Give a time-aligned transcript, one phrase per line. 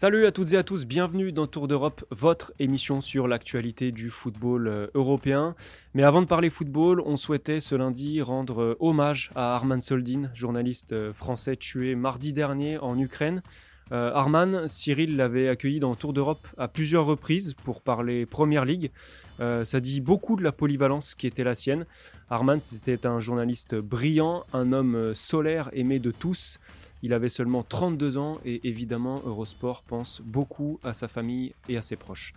[0.00, 4.10] Salut à toutes et à tous, bienvenue dans Tour d'Europe, votre émission sur l'actualité du
[4.10, 5.56] football euh, européen.
[5.92, 10.30] Mais avant de parler football, on souhaitait ce lundi rendre euh, hommage à Arman Soldin,
[10.34, 13.42] journaliste euh, français tué mardi dernier en Ukraine.
[13.90, 18.90] Arman, Cyril l'avait accueilli dans Tour d'Europe à plusieurs reprises pour parler Première Ligue.
[19.38, 21.86] Ça dit beaucoup de la polyvalence qui était la sienne.
[22.28, 26.58] Arman, c'était un journaliste brillant, un homme solaire, aimé de tous.
[27.02, 31.82] Il avait seulement 32 ans et évidemment, Eurosport pense beaucoup à sa famille et à
[31.82, 32.34] ses proches.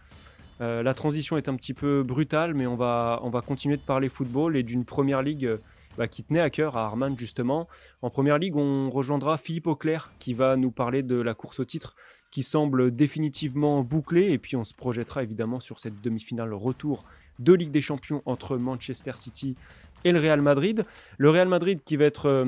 [0.61, 3.81] Euh, la transition est un petit peu brutale, mais on va, on va continuer de
[3.81, 5.57] parler football et d'une première ligue
[5.97, 7.67] bah, qui tenait à cœur à Arman justement.
[8.01, 11.65] En première ligue, on rejoindra Philippe Auclair qui va nous parler de la course au
[11.65, 11.95] titre
[12.31, 17.03] qui semble définitivement bouclée et puis on se projettera évidemment sur cette demi-finale retour
[17.39, 19.55] de Ligue des Champions entre Manchester City
[20.05, 20.85] et le Real Madrid.
[21.17, 22.45] Le Real Madrid qui va être euh,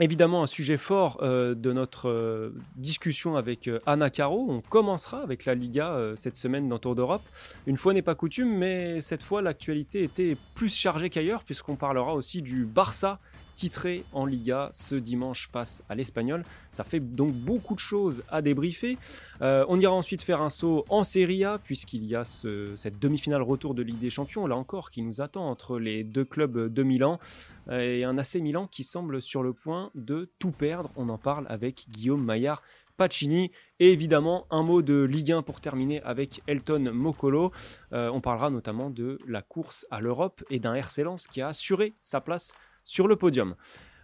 [0.00, 4.46] évidemment un sujet fort euh, de notre euh, discussion avec euh, Anna Caro.
[4.48, 7.22] On commencera avec la Liga cette semaine dans Tour d'Europe.
[7.66, 12.14] Une fois n'est pas coutume, mais cette fois l'actualité était plus chargée qu'ailleurs puisqu'on parlera
[12.14, 13.18] aussi du Barça
[13.54, 16.44] titré en Liga ce dimanche face à l'Espagnol.
[16.70, 18.98] Ça fait donc beaucoup de choses à débriefer.
[19.40, 22.98] Euh, on ira ensuite faire un saut en Serie A puisqu'il y a ce- cette
[22.98, 26.72] demi-finale retour de Ligue des Champions là encore qui nous attend entre les deux clubs
[26.72, 27.18] de Milan
[27.68, 30.90] euh, et un AC Milan qui semble sur le point de tout perdre.
[30.96, 32.62] On en parle avec Guillaume Maillard.
[32.98, 33.50] Pacini
[33.80, 37.50] et évidemment un mot de Ligue 1 pour terminer avec Elton Mokolo.
[37.94, 41.48] Euh, on parlera notamment de la course à l'Europe et d'un RC Lens qui a
[41.48, 43.54] assuré sa place sur le podium.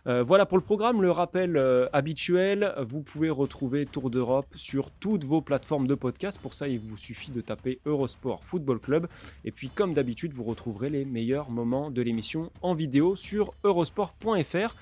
[0.06, 4.91] Euh, voilà pour le programme, le rappel euh, habituel, vous pouvez retrouver Tour d'Europe sur
[4.91, 6.41] toutes vos plateformes de podcast.
[6.41, 9.06] Pour ça, il vous suffit de taper Eurosport Football Club.
[9.44, 14.75] Et puis, comme d'habitude, vous retrouverez les meilleurs moments de l'émission en vidéo sur eurosport.fr.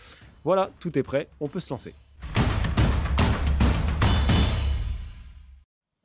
[0.45, 1.95] Voilà, tout est prêt, on peut se lancer.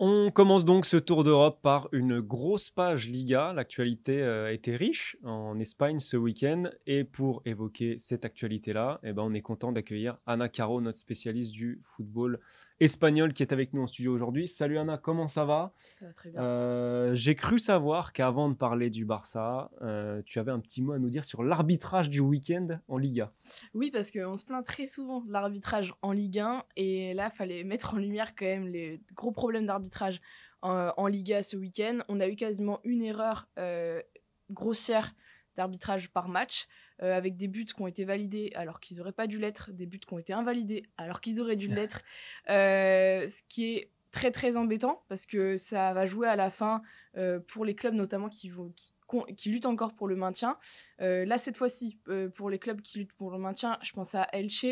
[0.04, 3.54] On commence donc ce tour d'Europe par une grosse page Liga.
[3.54, 6.64] L'actualité euh, était riche en Espagne ce week-end.
[6.88, 11.52] Et pour évoquer cette actualité-là, eh ben, on est content d'accueillir Anna Caro, notre spécialiste
[11.52, 12.40] du football
[12.82, 14.48] espagnol, qui est avec nous en studio aujourd'hui.
[14.48, 15.72] Salut Anna, comment ça va?
[16.00, 16.42] Ça va très bien.
[16.42, 20.94] Euh, J'ai cru savoir qu'avant de parler du Barça, euh, tu avais un petit mot
[20.94, 23.32] à nous dire sur l'arbitrage du week-end en Liga.
[23.76, 26.64] Oui, parce qu'on se plaint très souvent de l'arbitrage en Ligue 1.
[26.76, 30.20] Et là, il fallait mettre en lumière quand même les gros problèmes d'arbitrage
[30.64, 32.00] en, en Liga ce week-end.
[32.10, 34.02] On a eu quasiment une erreur euh,
[34.50, 35.14] grossière
[35.56, 36.68] d'arbitrage par match,
[37.04, 39.86] euh, avec des buts qui ont été validés alors qu'ils n'auraient pas dû l'être, des
[39.86, 42.02] buts qui ont été invalidés alors qu'ils auraient dû l'être,
[42.50, 46.82] Euh, ce qui est très très embêtant parce que ça va jouer à la fin
[47.18, 48.94] euh, pour les clubs notamment qui, vont, qui,
[49.36, 50.58] qui luttent encore pour le maintien.
[51.02, 54.14] Euh, là, cette fois-ci, euh, pour les clubs qui luttent pour le maintien, je pense
[54.16, 54.66] à Elche,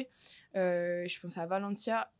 [0.53, 2.11] je pense à Valencia.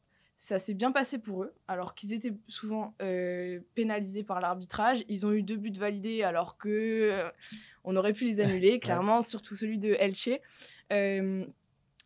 [0.42, 5.04] Ça s'est bien passé pour eux, alors qu'ils étaient souvent euh, pénalisés par l'arbitrage.
[5.10, 7.30] Ils ont eu deux buts validés, alors que euh,
[7.84, 10.30] on aurait pu les annuler, clairement, surtout celui de Elche.
[10.94, 11.46] Euh,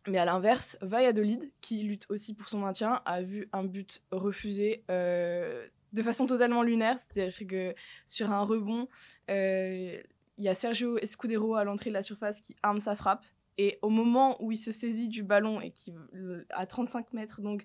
[0.08, 4.82] mais à l'inverse, Valladolid, qui lutte aussi pour son maintien, a vu un but refusé
[4.88, 6.98] de façon totalement lunaire.
[6.98, 7.72] C'est-à-dire que
[8.08, 8.88] sur un rebond,
[9.28, 10.02] il
[10.38, 13.24] y a Sergio Escudero à l'entrée de la surface qui arme sa frappe.
[13.58, 15.94] Et au moment où il se saisit du ballon et qui
[16.50, 17.64] à 35 mètres, donc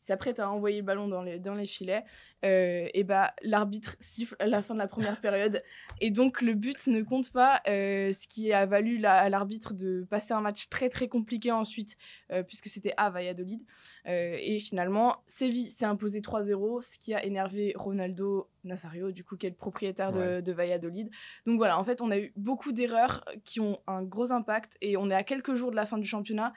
[0.00, 2.04] s'apprête à envoyer le ballon dans les, dans les filets,
[2.44, 5.62] euh, et bah, l'arbitre siffle à la fin de la première période.
[6.00, 9.74] Et donc le but ne compte pas, euh, ce qui a valu la- à l'arbitre
[9.74, 11.96] de passer un match très très compliqué ensuite,
[12.30, 13.60] euh, puisque c'était à Valladolid.
[14.08, 19.46] Et finalement, Séville s'est imposé 3-0, ce qui a énervé Ronaldo Nazario, du coup, qui
[19.46, 20.42] est le propriétaire de, Ouais.
[20.42, 21.10] de Valladolid.
[21.44, 24.96] Donc voilà, en fait, on a eu beaucoup d'erreurs qui ont un gros impact et
[24.96, 26.52] on est à quelques jours de la fin du championnat.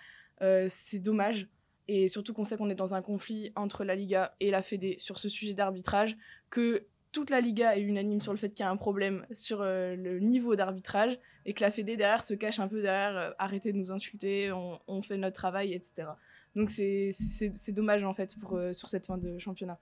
[0.67, 1.47] C'est dommage.
[1.91, 4.97] Et surtout qu'on sait qu'on est dans un conflit entre la Liga et la Fédé
[4.99, 6.15] sur ce sujet d'arbitrage,
[6.51, 9.63] que toute la Liga est unanime sur le fait qu'il y a un problème sur
[9.63, 13.31] euh, le niveau d'arbitrage et que la Fédé derrière se cache un peu derrière euh,
[13.39, 16.09] arrêtez de nous insulter, on, fait notre travail, etc.
[16.55, 19.79] Donc c'est dommage en fait pour, euh, sur cette fin de championnat.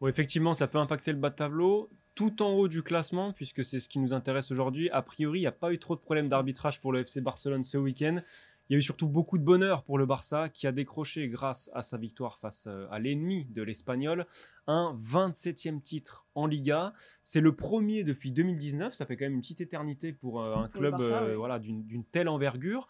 [0.00, 1.90] Bon, effectivement, ça peut impacter le bas de tableau.
[2.14, 5.42] Tout en haut du classement, puisque c'est ce qui nous intéresse aujourd'hui, a priori, il
[5.42, 8.22] n'y a pas eu trop de problèmes d'arbitrage pour le FC Barcelone ce week-end.
[8.68, 11.70] Il y a eu surtout beaucoup de bonheur pour le Barça qui a décroché, grâce
[11.72, 14.26] à sa victoire face euh, à l'ennemi de l'Espagnol,
[14.66, 16.92] un 27e titre en Liga.
[17.22, 20.68] C'est le premier depuis 2019, ça fait quand même une petite éternité pour euh, un
[20.68, 22.88] club euh, voilà, d'une telle envergure.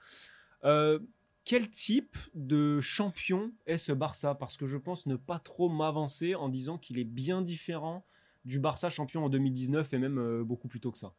[1.45, 4.35] quel type de champion est ce Barça?
[4.35, 8.05] Parce que je pense ne pas trop m'avancer en disant qu'il est bien différent
[8.45, 11.15] du Barça champion en 2019 et même beaucoup plus tôt que ça.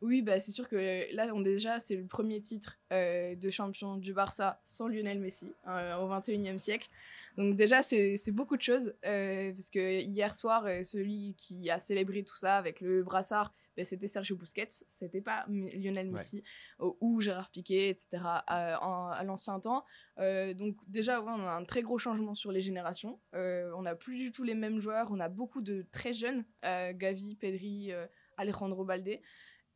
[0.00, 3.96] Oui, bah, c'est sûr que là, on, déjà, c'est le premier titre euh, de champion
[3.96, 6.88] du Barça sans Lionel Messi euh, au 21e siècle.
[7.36, 8.94] Donc déjà, c'est beaucoup de choses.
[9.04, 13.82] Euh, parce que hier soir, celui qui a célébré tout ça avec le brassard, bah,
[13.82, 14.84] c'était Sergio Busquets.
[14.88, 16.44] C'était pas Lionel Messi
[16.78, 18.22] ou, Gérard Piqué, etc.
[18.22, 19.84] à l'ancien temps.
[20.16, 23.18] donc déjà, on a un très gros changement sur les générations.
[23.32, 25.08] on n'a plus du tout les mêmes joueurs.
[25.10, 26.44] On a beaucoup de très jeunes.
[26.62, 27.90] Gavi, Pedri,
[28.36, 29.18] Alejandro Balde.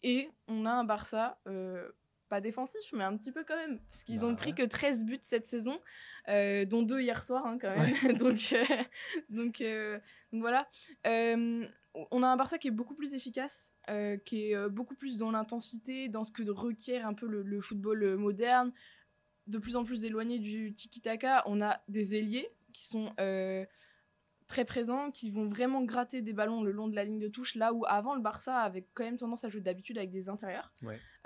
[0.02, 1.88] Et on a un Barça, euh,
[2.28, 5.04] pas défensif, mais un petit peu quand même, parce qu'ils ont bah pris que 13
[5.04, 5.78] buts cette saison,
[6.28, 7.92] euh, dont deux hier soir hein, quand même.
[8.18, 8.64] donc, euh,
[9.28, 9.62] donc,
[10.32, 10.68] donc, voilà.
[11.04, 13.72] on a un Barça qui est beaucoup plus efficace,
[14.24, 18.16] qui est beaucoup plus dans l'intensité, dans ce que requiert un peu le, le football
[18.16, 18.72] moderne,
[19.46, 21.42] de plus en plus éloigné du tiki-taka.
[21.46, 23.12] On a des ailiers qui sont
[24.46, 27.54] très présents, qui vont vraiment gratter des ballons le long de la ligne de touche,
[27.54, 30.72] là où avant le Barça avait quand même tendance à jouer d'habitude avec des intérieurs.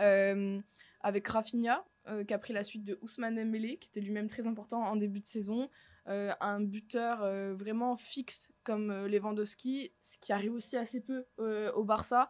[0.00, 0.60] Euh,
[1.00, 4.46] avec Rafinha, euh, qui a pris la suite de Ousmane Dembélé, qui était lui-même très
[4.46, 5.70] important en début de saison.
[6.08, 7.20] Euh, un buteur
[7.54, 12.28] vraiment fixe comme Lewandowski, ce qui arrive aussi assez peu au Barça.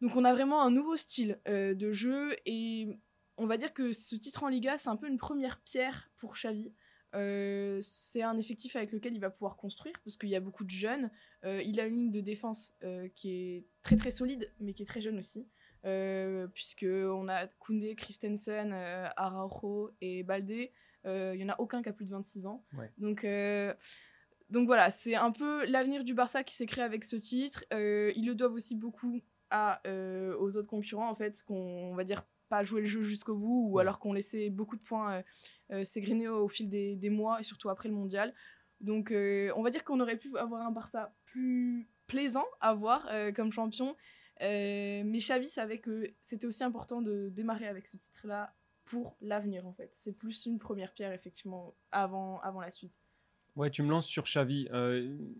[0.00, 2.88] Donc on a vraiment un nouveau style de jeu et
[3.36, 6.34] on va dire que ce titre en Liga, c'est un peu une première pierre pour
[6.34, 6.72] Xavi.
[7.18, 10.64] Euh, c'est un effectif avec lequel il va pouvoir construire parce qu'il y a beaucoup
[10.64, 11.10] de jeunes.
[11.44, 14.82] Euh, il a une ligne de défense euh, qui est très très solide, mais qui
[14.82, 15.46] est très jeune aussi.
[16.54, 18.72] puisque on a Koundé, Christensen,
[19.16, 20.72] Araujo et Baldé.
[21.04, 22.64] Il y en a aucun qui a plus de 26 ans.
[22.98, 23.26] Donc
[24.50, 27.64] donc voilà, c'est un peu l'avenir du Barça qui s'est créé avec ce titre.
[27.72, 29.20] ils le doivent aussi beaucoup
[29.50, 29.80] à,
[30.38, 33.78] aux autres concurrents, en fait, qu'on va dire pas jouer le jeu jusqu'au bout, ou
[33.78, 35.22] alors qu'on laissait beaucoup de points
[35.70, 38.32] euh, s'égriner au fil des, mois et surtout après le mondial.
[38.80, 43.06] Donc euh, on va dire qu'on aurait pu avoir un Barça plus plaisant à voir
[43.10, 43.94] euh, comme champion.
[44.40, 48.54] mais Xavi savait que c'était aussi important de démarrer avec ce titre-là
[48.86, 49.90] pour l'avenir en fait.
[49.92, 52.94] C'est plus une première pierre effectivement avant, avant la suite.
[53.56, 54.68] Ouais, tu me lances sur Xavi.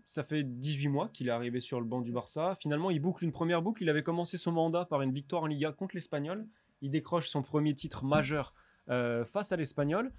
[0.05, 2.55] ça fait 18 mois qu'il est arrivé sur le banc du Barça.
[2.59, 3.81] Finalement, il boucle une première boucle.
[3.81, 6.45] Il avait commencé son mandat par une victoire en Liga contre l'Espagnol.
[6.81, 8.53] Il décroche son premier titre majeur
[8.89, 10.11] euh, face à l'Espagnol.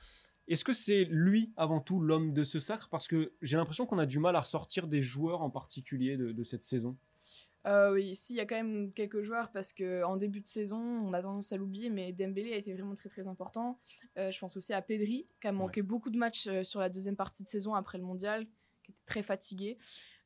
[0.47, 2.89] Est-ce que c'est lui avant tout l'homme de ce sacre?
[2.89, 6.45] Parce que j'ai l'impression qu'on a du mal à ressortir des joueurs en particulier de,
[6.45, 6.97] cette saison.
[7.67, 10.79] Euh, oui, si, il y a quand même quelques joueurs parce qu'en début de saison,
[10.79, 13.79] on a tendance à l'oublier, mais Dembélé a été vraiment très très important.
[14.19, 17.17] Euh, je pense aussi à Pedri, qui a manqué beaucoup de matchs sur la deuxième
[17.17, 18.47] partie de saison après le mondial,
[18.83, 19.79] qui était très fatigué.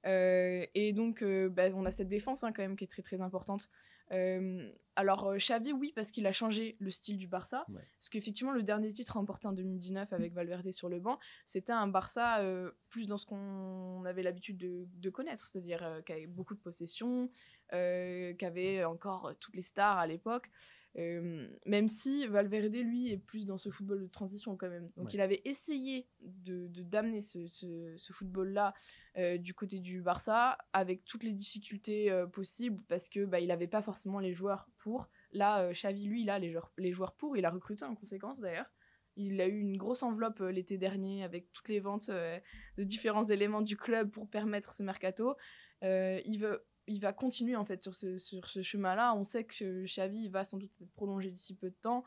[0.05, 3.69] et donc, bah, on a cette défense hein, quand même qui est très très importante.
[4.13, 7.65] Euh, alors euh, Xavi, oui, parce qu'il a changé le style du Barça.
[7.69, 11.87] Parce qu'effectivement, le dernier titre remporté en 2019 avec Valverde sur le banc, c'était un
[11.87, 16.61] Barça euh, plus dans ce qu'on avait l'habitude de, connaître, c'est-à-dire qui avait beaucoup de
[16.61, 17.31] possession,
[17.71, 20.51] qui avait encore toutes les stars à l'époque.
[20.97, 24.91] Même si Valverde, lui, est plus dans ce football de transition quand même.
[24.97, 28.75] Donc il avait essayé de d'amener ce, ce football-là
[29.17, 33.49] euh, du côté du Barça avec toutes les difficultés euh, possibles parce que bah, il
[33.49, 35.09] n'avait pas forcément les joueurs pour.
[35.33, 37.37] Là, Xavi, lui, il a les joueurs, les joueurs pour.
[37.37, 38.71] Il a recruté en conséquence d'ailleurs.
[39.17, 43.63] Il a eu une grosse enveloppe l'été dernier avec toutes les ventes de différents éléments
[43.63, 45.37] du club pour permettre ce mercato.
[45.83, 49.15] il, veut, il va continuer en fait sur ce, sur ce chemin-là.
[49.15, 52.05] On sait que Xavi va sans doute être prolongé d'ici peu de temps.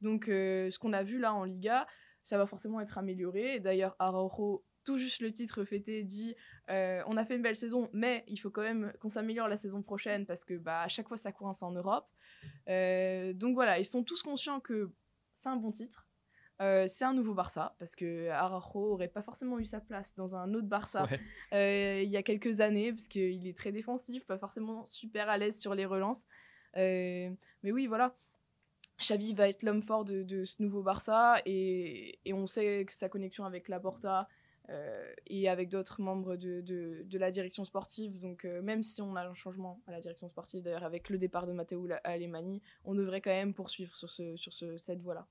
[0.00, 1.86] Donc ce qu'on a vu là en Liga,
[2.22, 3.60] ça va forcément être amélioré.
[3.60, 6.34] D'ailleurs, Araujo tout juste le titre fêté dit
[6.70, 9.56] euh, on a fait une belle saison, mais il faut quand même qu'on s'améliore la
[9.56, 12.08] saison prochaine parce que bah, à chaque fois ça coince en Europe.
[12.68, 14.90] Euh, donc voilà, ils sont tous conscients que
[15.34, 16.06] c'est un bon titre.
[16.60, 20.36] Euh, c'est un nouveau Barça parce que Araujo aurait pas forcément eu sa place dans
[20.36, 21.08] un autre Barça
[21.52, 25.58] il y a quelques années parce qu'il est très défensif, pas forcément super à l'aise
[25.58, 26.26] sur les relances.
[26.74, 28.14] mais oui, voilà.
[28.98, 33.08] Xavi va être l'homme fort de, ce nouveau Barça et, et, on sait que sa
[33.08, 34.28] connexion avec Laporta
[34.70, 38.20] euh, et avec d'autres membres de, de, la direction sportive.
[38.20, 41.18] Donc, euh, même si on a un changement à la direction sportive, d'ailleurs, avec le
[41.18, 45.26] départ de Matteo Alemani, on devrait quand même poursuivre sur, ce, sur ce, cette voie-là.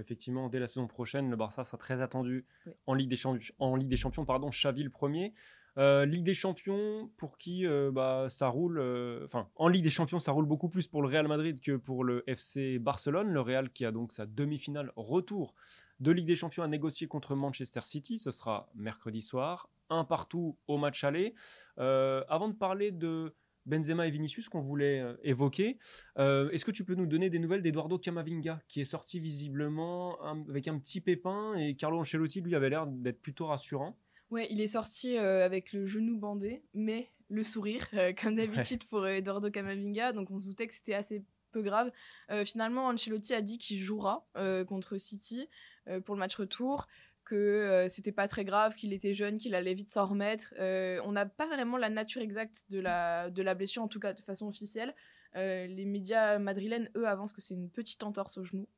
[0.00, 2.46] Effectivement, dès la saison prochaine, le Barça sera très attendu
[2.86, 3.20] en, Ligue des
[3.58, 4.24] en Ligue des Champions.
[4.24, 5.34] Pardon, Xavi le premier.
[5.78, 9.90] Euh, Ligue des Champions, pour qui euh, bah, ça roule, euh, enfin en Ligue des
[9.90, 13.28] Champions, ça roule beaucoup plus pour le Real Madrid que pour le FC Barcelone.
[13.28, 15.54] Le Real qui a donc sa demi-finale retour
[16.00, 18.18] de Ligue des Champions à négocier contre Manchester City.
[18.18, 21.34] Ce sera mercredi soir, un partout au match aller.
[21.78, 23.34] avant de parler de
[23.66, 25.78] Benzema et Vinicius qu'on voulait évoquer,
[26.16, 30.68] est-ce que tu peux nous donner des nouvelles d'Eduardo Camavinga qui est sorti visiblement avec
[30.68, 33.96] un petit pépin et Carlo Ancelotti lui avait l'air d'être plutôt rassurant.
[34.32, 38.82] Ouais, il est sorti euh, avec le genou bandé, mais le sourire, euh, comme d'habitude
[38.84, 40.12] pour euh, Eduardo Camavinga.
[40.12, 41.92] Donc on se doutait que c'était assez peu grave.
[42.46, 44.26] finalement, Ancelotti a dit qu'il jouera
[44.66, 45.50] contre City
[46.06, 46.86] pour le match retour,
[47.24, 50.52] que c'était pas très grave, qu'il était jeune, qu'il allait vite s'en remettre.
[50.58, 54.12] on n'a pas vraiment la nature exacte de la, de la blessure, en tout cas
[54.12, 54.94] de façon officielle.
[55.36, 58.68] Euh, les médias madrilènes, eux, avancent que c'est une petite entorse au genou.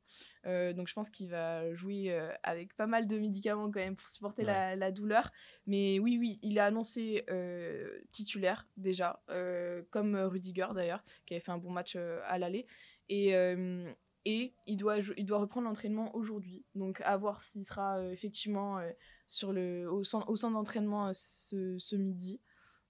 [0.45, 3.95] Euh, donc je pense qu'il va jouer euh, avec pas mal de médicaments quand même
[3.95, 5.31] pour supporter la, douleur.
[5.67, 7.25] Mais oui, oui, il a annoncé
[8.11, 9.21] titulaire déjà,
[9.91, 12.65] comme Rudiger d'ailleurs, qui avait fait un bon match à l'aller.
[13.09, 13.33] Et,
[14.25, 16.65] et il, doit, il doit reprendre l'entraînement aujourd'hui.
[16.73, 18.81] Donc à voir s'il sera effectivement
[19.27, 22.41] sur le, au centre, au centre d'entraînement ce, ce midi.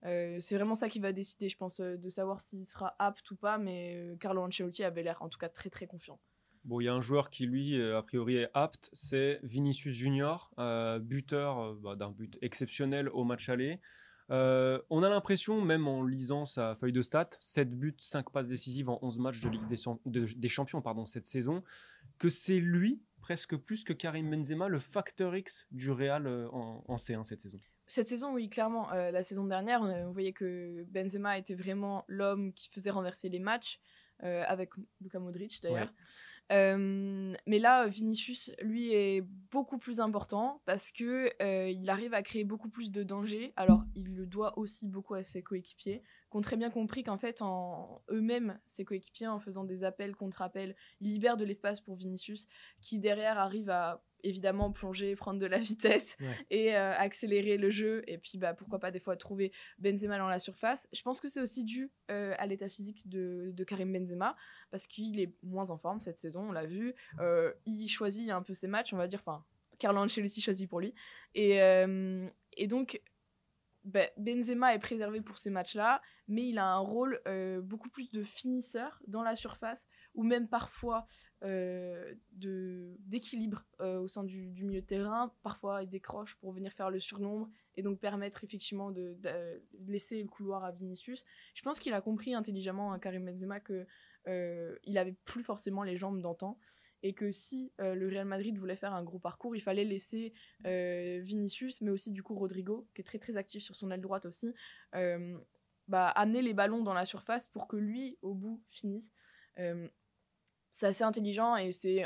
[0.06, 3.30] Euh, c'est vraiment ça qui va décider, je pense, euh, de savoir s'il sera apte
[3.32, 3.58] ou pas.
[3.58, 6.20] Mais euh, Carlo Ancelotti avait l'air, en tout cas, très très confiant.
[6.64, 10.52] Bon, il y a un joueur qui, lui, a priori est apte, c'est Vinicius Junior,
[11.00, 13.80] buteur bah, d'un but exceptionnel au match aller.
[14.30, 18.90] On a l'impression, même en lisant sa feuille de stats, 7 buts, 5 passes décisives
[18.90, 19.68] en 11 matchs de Ligue
[20.38, 21.64] des, Champions pardon, cette saison,
[22.18, 26.96] que c'est lui, presque plus que Karim Benzema, le facteur X du Real en, en
[26.96, 27.60] C1 cette saison.
[27.88, 28.92] Cette saison, oui, clairement.
[28.94, 33.40] Euh, la saison dernière, on, voyait que Benzema était vraiment l'homme qui faisait renverser les
[33.40, 33.80] matchs,
[34.24, 35.94] euh, avec Luka Modric d'ailleurs.
[36.52, 39.22] Euh, mais là, Vinicius, lui, est
[39.52, 41.32] beaucoup plus important parce que
[41.72, 43.54] il arrive à créer beaucoup plus de danger.
[43.56, 47.18] Alors, il le doit aussi beaucoup à ses coéquipiers, qui ont très bien compris qu'en
[47.18, 51.82] fait, en eux-mêmes, ses coéquipiers, en faisant des appels contre appels, ils libèrent de l'espace
[51.82, 52.48] pour Vinicius,
[52.82, 56.18] qui derrière arrive à évidemment plonger, prendre de la vitesse
[56.50, 58.04] et euh, accélérer le jeu.
[58.08, 60.88] Et puis, bah, pourquoi pas des fois trouver Benzema dans la surface.
[60.94, 64.36] Je pense que c'est aussi dû euh, à l'état physique de, Karim Benzema
[64.70, 66.94] parce qu'il est moins en forme cette saison, on l'a vu.
[67.20, 69.20] Euh, il choisit un peu ses matchs, on va dire.
[69.20, 69.44] Enfin,
[69.80, 70.94] Carlo Ancelotti choisit pour lui.
[71.34, 71.58] Et,
[72.58, 73.02] et donc,
[73.84, 77.22] ben, Benzema est préservé pour ces matchs-là, mais il a un rôle
[77.64, 81.06] beaucoup plus de finisseur dans la surface, ou même parfois
[81.44, 85.34] euh, d'équilibre euh, au sein du, milieu de terrain.
[85.44, 89.18] Parfois, il décroche pour venir faire le surnombre et donc permettre effectivement de,
[89.88, 91.24] laisser le couloir à Vinicius.
[91.54, 93.86] Je pense qu'il a compris intelligemment, hein, Karim Benzema, que
[94.84, 96.58] il avait plus forcément les jambes d'antan
[97.06, 100.34] et que si euh, le Real Madrid voulait faire un gros parcours, il fallait laisser
[100.66, 104.02] euh, Vinicius, mais aussi du coup Rodrigo, qui est très très actif sur son aile
[104.02, 104.56] droite aussi,
[104.96, 105.38] euh,
[105.88, 109.12] bah, amener les ballons dans la surface pour que lui, au bout, finisse.
[110.76, 112.06] C'est assez intelligent et c'est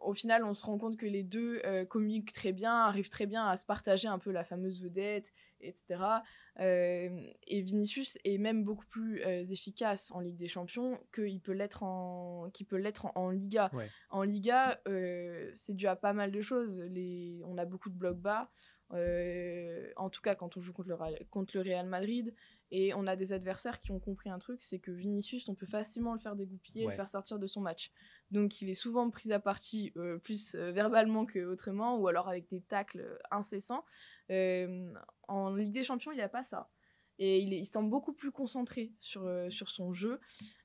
[0.00, 3.44] au final, on se rend compte que les deux communiquent très bien, arrivent très bien
[3.44, 6.22] à se partager un peu la fameuse vedette, etc.
[6.60, 11.52] Euh, et Vinicius est même beaucoup plus euh, efficace en Ligue des Champions qu'il peut
[11.52, 13.70] l'être en, qu'il peut l'être en, Liga.
[14.10, 16.80] En Liga, euh, c'est dû à pas mal de choses.
[16.80, 18.50] Les, on a beaucoup de blocs bas.
[18.92, 22.34] En tout cas, quand on joue contre le, contre le Real Madrid,
[22.70, 25.66] et on a des adversaires qui ont compris un truc, c'est que Vinicius, on peut
[25.66, 27.92] facilement le faire dégoupiller, le faire sortir de son match.
[28.30, 32.62] Donc il est souvent pris à partie, plus verbalement que autrement, ou alors avec des
[32.62, 33.84] tacles incessants.
[34.30, 34.92] Euh,
[35.28, 36.70] en Ligue des Champions, il n'y a pas ça.
[37.24, 40.18] Et il, il semble beaucoup plus concentré sur, euh, sur son jeu,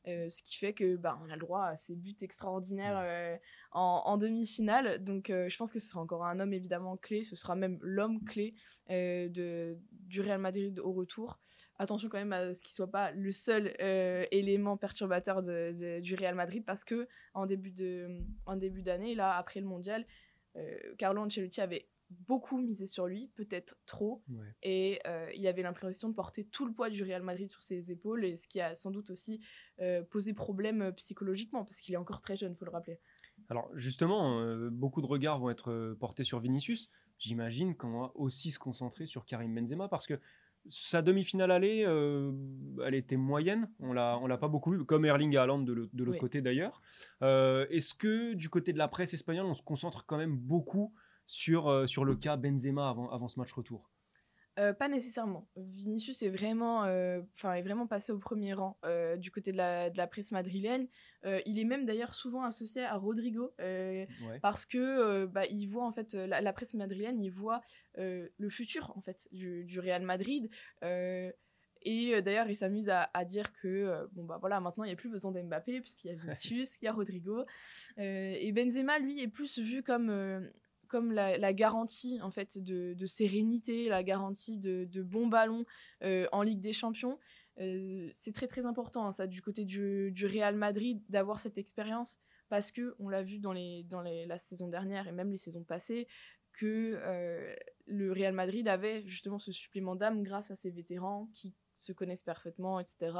[0.07, 3.37] euh, ce qui fait que bah, on a le droit à ses buts extraordinaires
[3.71, 5.03] en, demi-finale.
[5.03, 8.23] Donc je pense que ce sera encore un homme évidemment clé, ce sera même l'homme
[8.23, 8.55] clé
[8.89, 11.37] de, du Real Madrid au retour.
[11.77, 13.75] Attention quand même à ce qu'il soit pas le seul
[14.31, 20.07] élément perturbateur de, du Real Madrid parce que en début d'année là après le mondial
[20.97, 24.23] Carlo Ancelotti avait beaucoup misé sur lui, peut-être trop,
[24.63, 27.91] et euh, il avait l'impression de porter tout le poids du Real Madrid sur ses
[27.91, 29.41] épaules, et ce qui a sans doute aussi
[29.81, 32.99] euh, posé problème euh, psychologiquement, parce qu'il est encore très jeune, faut le rappeler.
[33.49, 36.89] Alors justement, beaucoup de regards vont être portés sur Vinicius.
[37.17, 40.19] J'imagine qu'on va aussi se concentrer sur Karim Benzema, parce que
[40.67, 41.81] sa demi-finale allée,
[42.83, 43.69] elle était moyenne.
[43.79, 46.81] On l'a, on l'a pas beaucoup vu, comme Erling Haaland de, l'autre côté d'ailleurs.
[47.21, 50.93] est-ce que du côté de la presse espagnole, on se concentre quand même beaucoup
[51.27, 53.91] sur, euh, sur le cas Benzema avant, avant ce match retour
[54.59, 55.47] euh, pas nécessairement.
[55.55, 59.57] Vinicius est vraiment, euh, enfin est vraiment passé au premier rang euh, du côté de
[59.57, 60.87] la, de la presse madrilène.
[61.45, 63.53] il est même d'ailleurs souvent associé à Rodrigo
[64.41, 67.61] parce que bah, il voit en fait la, presse madrilène, il voit
[67.97, 70.49] le futur en fait du, du Real Madrid.
[70.81, 74.95] et d'ailleurs, il s'amuse à, à, dire que bon bah voilà, maintenant il n'y a
[74.95, 77.43] plus besoin d'Mbappé puisqu'il y a Vinicius, il y a Rodrigo.
[77.97, 80.49] et Benzema, lui, est plus vu comme
[80.87, 85.65] comme la, garantie en fait de, sérénité, la garantie de, de bons ballons
[86.03, 87.19] euh, en Ligue des Champions.
[87.59, 92.19] Euh, c'est très très important hein, ça du côté du, Real Madrid d'avoir cette expérience
[92.49, 95.63] parce que on l'a vu dans les dans la saison dernière et même les saisons
[95.63, 96.07] passées
[96.53, 101.55] que euh, le Real Madrid avait justement ce supplément d'âme grâce à ses vétérans qui
[101.77, 103.11] se connaissent parfaitement, etc.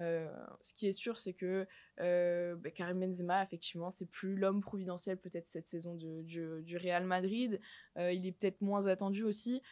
[0.00, 0.28] Euh,
[0.60, 1.66] ce qui est sûr, c'est que
[2.00, 7.04] euh, bah, Karim Benzema, effectivement, c'est plus l'homme providentiel peut-être cette saison du, du, Real
[7.04, 7.60] Madrid.
[7.98, 9.62] Euh, il est peut-être moins attendu aussi.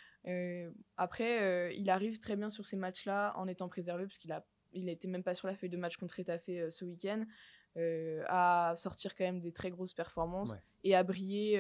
[0.97, 4.85] après, il arrive très bien sur ces matchs-là en étant préservé, parce qu'il a, il
[4.85, 7.25] n'était même pas sur la feuille de match contre Etafé ce week-end,
[8.27, 10.55] à sortir quand même des très grosses performances
[10.85, 11.59] et à briller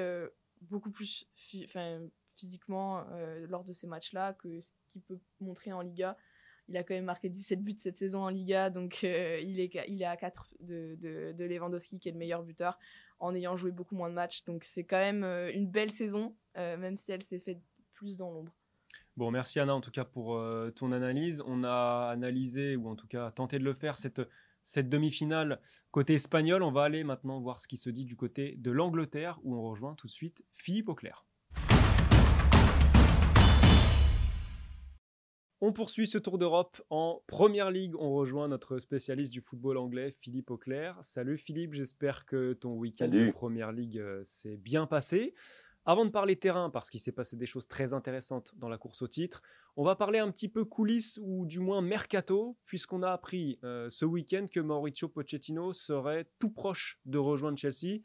[0.61, 1.27] beaucoup plus
[2.35, 3.07] physiquement
[3.49, 6.19] lors de ces matchs-là que ce qu'il peut montrer en Liga.
[6.69, 10.05] Il a quand même marqué 17 buts cette saison en Liga, donc euh, il, est,
[10.05, 10.97] à 4 de,
[11.33, 12.79] de, Lewandowski, qui est le meilleur buteur,
[13.21, 14.45] en ayant joué beaucoup moins de matchs.
[14.45, 17.61] Donc c'est quand même euh, une belle saison, euh, même si elle s'est faite
[17.95, 18.53] plus dans l'ombre.
[19.17, 20.41] Bon, merci Anna en tout cas pour
[20.77, 21.43] ton analyse.
[21.45, 24.23] On a analysé, ou en tout cas tenté de le faire, cette,
[24.63, 25.61] cette demi-finale
[25.91, 26.63] côté espagnol.
[26.63, 29.63] On va aller maintenant voir ce qui se dit du côté de l'Angleterre, où on
[29.63, 31.28] rejoint tout de suite Philippe Auclair.
[35.61, 37.97] On poursuit ce tour d'Europe en Première Ligue.
[37.97, 40.97] On rejoint notre spécialiste du football anglais, Philippe Auclair.
[41.03, 45.35] Salut Philippe, j'espère que ton week-end de Première Ligue euh, s'est bien passé.
[45.85, 49.03] Avant de parler terrain, parce qu'il s'est passé des choses très intéressantes dans la course
[49.03, 49.43] au titre,
[49.75, 53.91] on va parler un petit peu coulisses ou du moins mercato, puisqu'on a appris euh,
[53.91, 57.99] ce week-end que Mauricio Pochettino serait tout proche de rejoindre Chelsea.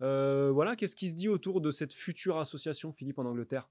[0.00, 3.68] Euh, voilà, qu'est-ce qui se dit autour de cette future association, Philippe, en Angleterre?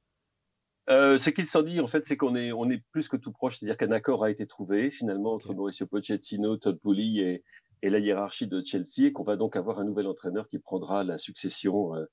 [0.89, 3.31] Euh, ce qu'il s'en dit, en fait, c'est qu'on est, on est plus que tout
[3.31, 7.43] proche, c'est-à-dire qu'un accord a été trouvé finalement entre Mauricio Pochettino, Todd Boehly et,
[7.84, 11.04] et, la hiérarchie de Chelsea, et qu'on va donc avoir un nouvel entraîneur qui prendra
[11.04, 12.06] la succession euh,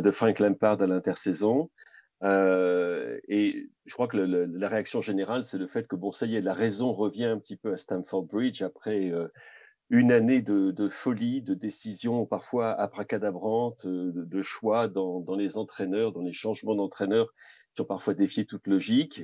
[0.00, 1.70] de Frank Lampard à l'intersaison.
[2.22, 6.26] Euh, et je crois que le, la réaction générale, c'est le fait que bon, ça
[6.26, 9.12] y est, la raison revient un petit peu à Stamford Bridge après
[9.90, 15.56] une année de, de, folie, de décisions parfois abracadabrantes, de, de choix dans, dans, les
[15.56, 17.32] entraîneurs, dans les changements d'entraîneurs
[17.78, 19.22] qui ont parfois défié toute logique.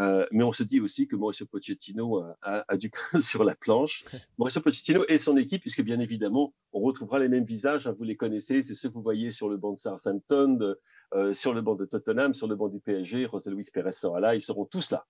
[0.00, 3.54] Euh, mais on se dit aussi que Mauricio Pochettino a, a, du pain sur la
[3.54, 4.04] planche.
[4.38, 8.02] Mauricio Pochettino et son équipe, puisque bien évidemment, on retrouvera les mêmes visages, hein, vous
[8.02, 10.74] les connaissez, c'est ceux que vous voyez sur le banc de Southampton,
[11.14, 14.18] euh, sur le banc de Tottenham, sur le banc du PSG, José Luis Pérez sera
[14.18, 15.06] là, ils seront tous là.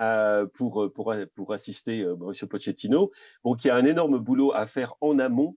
[0.00, 3.12] Euh, pour, pour, pour assister Mauricio Pochettino.
[3.44, 5.56] Donc il y a un énorme boulot à faire en amont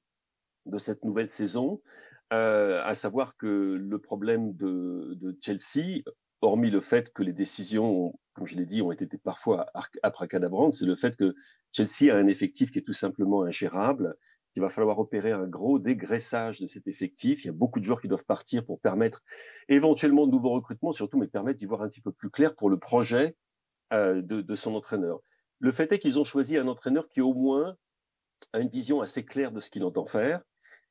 [0.68, 1.82] de cette nouvelle saison,
[2.30, 6.04] à savoir que le problème de, de Chelsea,
[6.42, 9.68] hormis le fait que les décisions, comme je l'ai dit, ont été parfois
[10.04, 11.36] abracadabrantes, c'est le fait que
[11.72, 14.16] Chelsea a un effectif qui est tout simplement ingérable.
[14.56, 17.44] Il va falloir opérer un gros dégraissage de cet effectif.
[17.44, 19.24] Il y a beaucoup de joueurs qui doivent partir pour permettre
[19.70, 22.70] éventuellement de nouveaux recrutements, surtout, mais permettre d'y voir un petit peu plus clair pour
[22.70, 23.36] le projet
[23.94, 25.20] euh, de, de, son entraîneur.
[25.60, 27.78] Le fait est qu'ils ont choisi un entraîneur qui au moins
[28.54, 30.42] a une vision assez claire de ce qu'il entend faire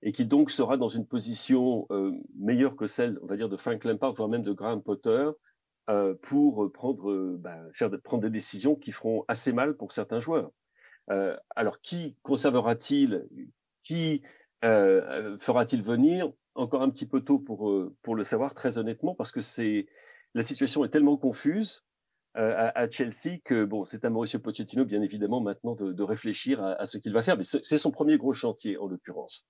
[0.02, 3.56] et qui donc sera dans une position euh, meilleure que celle, on va dire, de
[3.56, 5.30] Frank Lampard, voire même de Graham Potter,
[5.88, 10.18] euh, pour prendre, euh, bah, faire prendre des décisions qui feront assez mal pour certains
[10.18, 10.50] joueurs.
[11.54, 13.28] Alors, qui conservera-t-il
[13.80, 14.22] Qui
[14.62, 16.32] fera-t-il venir?
[16.56, 19.38] Encore un petit peu tôt pour, pour le savoir, très honnêtement, parce que
[20.35, 21.85] la situation est tellement confuse
[22.35, 26.72] à, Chelsea que bon, c'est à Mauricio Pochettino, bien évidemment, maintenant de, de réfléchir à,
[26.72, 27.37] à ce qu'il va faire.
[27.37, 29.46] Mais c'est son premier gros chantier, en l'occurrence.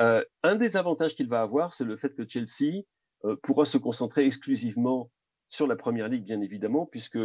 [0.00, 2.82] Euh, un des avantages qu'il va avoir, c'est le fait que Chelsea
[3.24, 5.10] euh, pourra se concentrer exclusivement
[5.48, 7.18] sur la première ligue, bien évidemment, puisque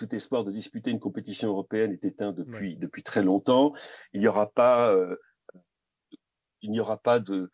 [0.00, 3.74] tout espoir de disputer une compétition européenne est éteint depuis depuis très longtemps.
[4.12, 5.16] Il n'y aura pas euh,
[6.62, 7.50] il n'y aura pas de,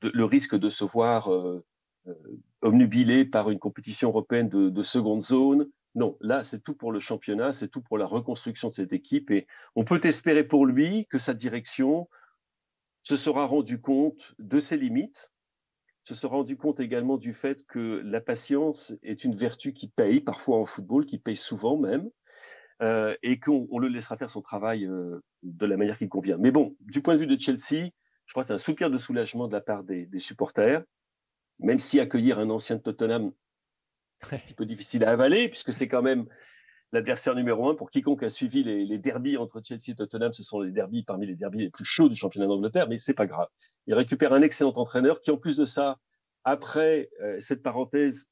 [0.00, 1.64] de, le risque de se voir euh,
[2.06, 2.14] euh,
[2.62, 5.68] omnubilé par une compétition européenne de, de seconde zone.
[5.94, 9.30] Non, là, c'est tout pour le championnat, c'est tout pour la reconstruction de cette équipe
[9.30, 12.08] et on peut espérer pour lui que sa direction
[13.02, 15.30] se sera rendu compte de ses limites,
[16.02, 20.20] se sera rendu compte également du fait que la patience est une vertu qui paye,
[20.20, 22.10] parfois en football, qui paye souvent même,
[22.82, 26.38] euh, et qu'on le laissera faire son travail euh, de la manière qui convient.
[26.38, 27.90] Mais bon, du point de vue de Chelsea,
[28.26, 30.82] je crois que c'est un soupir de soulagement de la part des, des supporters,
[31.58, 33.32] même si accueillir un ancien de Tottenham,
[34.30, 36.26] un petit peu difficile à avaler, puisque c'est quand même
[36.92, 37.74] l'adversaire numéro un.
[37.74, 41.04] Pour quiconque a suivi les, les derbies entre Chelsea et Tottenham, ce sont les derbies
[41.04, 43.48] parmi les derbies les plus chauds du championnat d'Angleterre, mais c'est pas grave.
[43.86, 45.98] Il récupère un excellent entraîneur qui, en plus de ça,
[46.44, 48.26] après euh, cette parenthèse,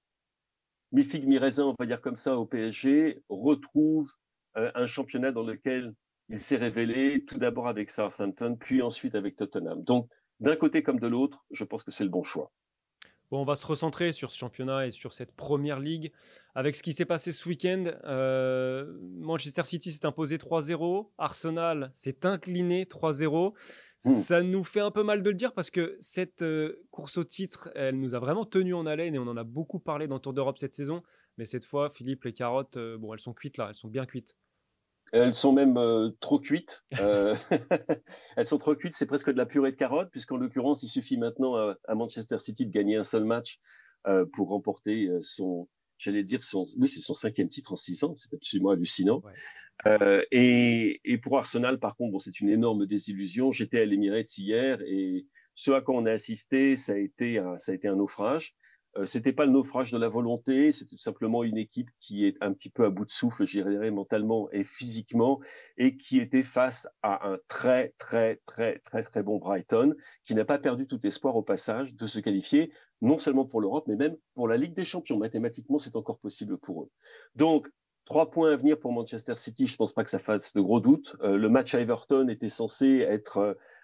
[0.93, 4.11] mi figue mi raisin, on va dire comme ça, au PSG, retrouve
[4.57, 5.95] euh, un championnat dans lequel
[6.29, 9.83] il s'est révélé tout d'abord avec Southampton, puis ensuite avec Tottenham.
[9.83, 10.09] Donc,
[10.41, 12.53] d'un côté comme de l'autre, je pense que c'est le bon choix.
[13.31, 16.13] Bon, on va se recentrer sur ce championnat et sur cette première ligue.
[16.55, 22.25] Avec ce qui s'est passé ce week-end, euh, Manchester City s'est imposé 3-0, Arsenal s'est
[22.25, 23.53] incliné 3-0.
[24.05, 24.11] Hmm.
[24.13, 27.25] Ça nous fait un peu mal de le dire parce que cette euh, course au
[27.25, 30.19] titre, elle nous a vraiment tenu en haleine et on en a beaucoup parlé dans
[30.21, 31.03] Tour d'Europe cette saison.
[31.37, 34.07] Mais cette fois, Philippe, les carottes, euh, bon, elles sont cuites là, elles sont bien
[34.07, 34.37] cuites.
[35.13, 36.85] Elles sont même euh, trop cuites.
[37.01, 37.35] Euh,
[38.37, 41.17] elles sont trop cuites, c'est presque de la purée de carottes, puisqu'en l'occurrence, il suffit
[41.17, 43.61] maintenant à, Manchester City de gagner un seul match
[44.07, 48.15] euh, pour remporter son, j'allais dire, son, oui, c'est son cinquième titre en six ans,
[48.15, 49.23] c'est absolument hallucinant.
[50.33, 53.53] Et, et, pour Arsenal, par contre, bon, c'est une énorme désillusion.
[53.53, 57.59] J'étais à l'Emirates hier et ce à quoi on a assisté, ça a été un,
[57.59, 58.55] ça a été un naufrage.
[58.99, 62.53] Euh, c'était pas le naufrage de la volonté, tout simplement une équipe qui est un
[62.53, 65.41] petit peu à bout de souffle, je dirais, mentalement et physiquement,
[65.77, 70.45] et qui était face à un très, très, très, très, très bon Brighton, qui n'a
[70.45, 74.17] pas perdu tout espoir au passage de se qualifier, non seulement pour l'Europe, mais même
[74.35, 75.19] pour la Ligue des Champions.
[75.19, 76.91] Mathématiquement, c'est encore possible pour eux.
[77.37, 77.69] Donc,
[78.05, 80.63] Trois points à venir pour Manchester City, je ne pense pas que ça fasse de
[80.63, 81.15] gros doutes.
[81.21, 83.37] Euh, le match à Everton était censé être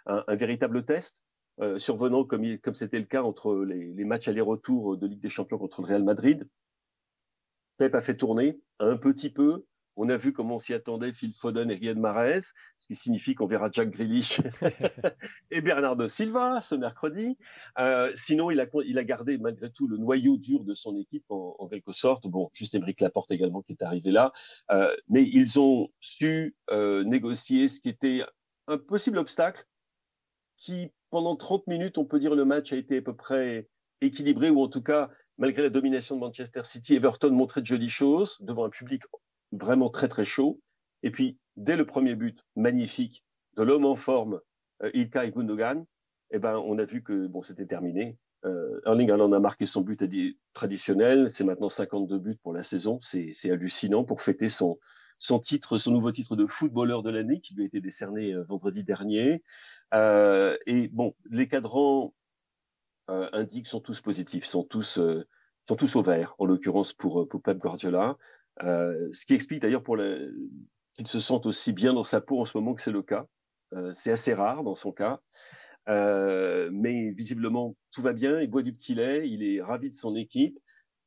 [0.09, 1.23] euh, un véritable test.
[1.61, 5.29] Euh, survenant comme, comme c'était le cas entre les, les matchs aller-retour de Ligue des
[5.29, 6.49] Champions contre le Real Madrid.
[7.77, 9.65] Pep a fait tourner un petit peu.
[9.97, 12.41] On a vu comment on s'y attendait Phil Foden et Riyad Mahrez,
[12.79, 14.41] ce qui signifie qu'on verra Jack Grealish
[15.53, 17.39] et Bernardo Silva ce mercredi.
[17.79, 21.25] Euh, sinon, il a, il a gardé malgré tout le noyau dur de son équipe
[21.29, 22.27] en, en quelque sorte.
[22.27, 24.33] Bon, juste Émeric Laporte également qui est arrivé là.
[24.73, 26.57] Euh, mais ils ont su
[27.05, 28.25] négocier ce qui était
[28.67, 29.65] un possible obstacle
[30.65, 33.69] qui pendant 30 minutes, on peut dire le match a été à peu près
[34.01, 37.91] équilibré, ou en tout cas, malgré la domination de Manchester City, Everton montrait de jolies
[37.91, 39.03] choses devant un public
[39.53, 40.61] vraiment très très chaud.
[41.03, 43.27] Et puis, dès le premier but magnifique
[43.59, 44.41] de l'homme en forme,
[44.83, 45.85] euh, Ilkay Gundogan,
[46.31, 48.17] eh ben, on a vu que bon, c'était terminé.
[48.47, 50.03] Euh, Erling Haaland a marqué son but
[50.55, 51.31] traditionnel.
[51.31, 52.99] C'est maintenant 52 buts pour la saison.
[53.03, 54.79] C'est hallucinant pour fêter son,
[55.87, 59.43] nouveau titre de footballeur de l'année qui lui a été décerné euh, vendredi dernier.
[59.93, 62.15] Euh, et bon, les cadrans
[63.11, 65.27] euh, indiquent sont tous positifs, sont tous euh,
[65.65, 68.17] sont tous au vert, en l'occurrence pour, pour Pep Guardiola.
[68.61, 72.57] ce qui explique d'ailleurs pour qu'il se sente aussi bien dans sa peau en ce
[72.57, 73.27] moment que c'est le cas.
[73.93, 75.21] c'est assez rare dans son cas.
[75.87, 80.15] mais visiblement, tout va bien, il boit du petit lait, il est ravi de son
[80.17, 80.59] équipe.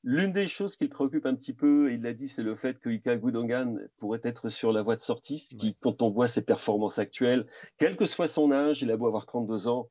[0.10, 2.80] L'une des choses qui le préoccupe un petit peu, il l'a dit, c'est le fait
[2.80, 6.42] que Ika Gudongan pourrait être sur la voie de sortie, qui, quand on voit ses
[6.42, 7.46] performances actuelles,
[7.78, 9.90] quel que soit son âge, il a beau avoir 32 ans,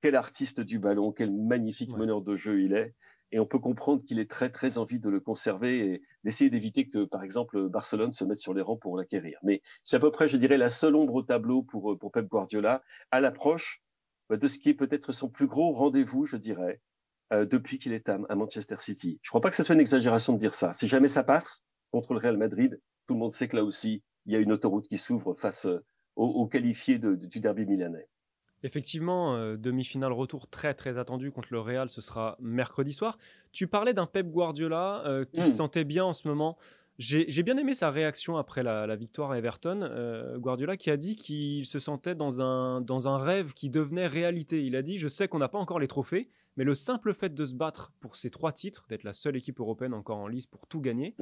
[0.00, 2.94] quel artiste du ballon, quel magnifique meneur de jeu il est.
[3.32, 6.88] Et on peut comprendre qu'il est très très envie de le conserver et d'essayer d'éviter
[6.88, 9.40] que, par exemple, Barcelone se mette sur les rangs pour l'acquérir.
[9.42, 12.28] Mais c'est à peu près, je dirais, la seule ombre au tableau pour, pour Pep
[12.28, 13.82] Guardiola, à l'approche
[14.30, 16.80] de ce qui est peut-être son plus gros rendez-vous, je dirais,
[17.30, 19.18] euh, depuis qu'il est à, Manchester City.
[19.20, 20.72] Je ne crois pas que ce soit une exagération de dire ça.
[20.72, 24.02] Si jamais ça passe contre le Real Madrid, tout le monde sait que là aussi,
[24.24, 25.84] il y a une autoroute qui s'ouvre face euh,
[26.16, 28.08] aux, qualifiés du derby milanais.
[28.62, 33.18] Effectivement, euh, demi-finale retour très très attendu contre le Real, ce sera mercredi soir.
[33.52, 35.52] Tu parlais d'un Pep Guardiola qui se hmm.
[35.52, 36.56] sentait bien en ce moment.
[36.98, 40.34] J'ai bien aimé sa réaction après la, victoire à Everton.
[40.38, 44.64] Guardiola qui a dit qu'il se sentait dans un, dans un rêve qui devenait réalité.
[44.64, 47.32] Il a dit Je sais qu'on n'a pas encore les trophées, mais le simple fait
[47.32, 50.46] de se battre pour ces trois titres, d'être la seule équipe européenne encore en lice
[50.46, 51.14] pour tout gagner,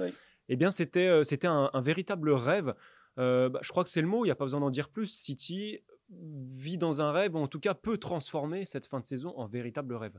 [0.49, 2.75] eh bien c'était euh, c'était un, véritable rêve.
[3.19, 4.89] Euh, bah, je crois que c'est le mot, il n'y a pas besoin d'en dire
[4.89, 5.09] plus.
[5.09, 9.35] City vit dans un rêve, ou en tout cas peut transformer cette fin de saison
[9.37, 10.19] en véritable rêve.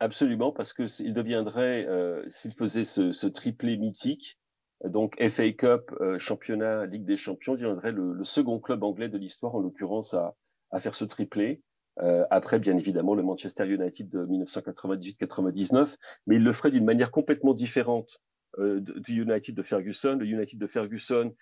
[0.00, 4.40] Absolument, parce qu'il deviendrait, euh, s'il faisait ce, triplé mythique,
[4.84, 9.60] donc FA Cup, championnat, Ligue des Champions, deviendrait le, second club anglais de l'histoire, en
[9.60, 10.34] l'occurrence, à,
[10.72, 11.62] à, faire ce triplé.
[12.00, 17.10] Euh, après, bien évidemment, le Manchester United de 1998-99, mais il le ferait d'une manière
[17.10, 18.20] complètement différente
[18.58, 20.16] euh, du United de Ferguson.
[20.18, 21.34] Le United de Ferguson,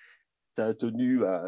[0.57, 1.47] ça tenu à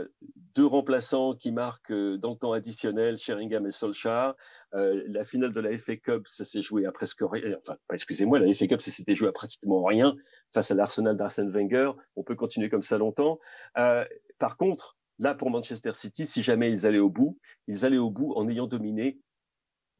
[0.54, 4.34] deux remplaçants qui marquent euh, dans le temps additionnel, Sheringham et Solskjaer.
[4.74, 7.56] Euh, la finale de la FA Cup, ça s'est joué à presque rien.
[7.62, 10.14] Enfin, excusez-moi, la FA Cup, ça s'était joué à pratiquement rien
[10.52, 11.92] face à l'Arsenal d'Arsène Wenger.
[12.16, 13.38] On peut continuer comme ça longtemps.
[13.74, 18.10] Par contre, Là, pour Manchester City, si jamais ils allaient au bout, ils allaient au
[18.10, 19.18] bout en ayant dominé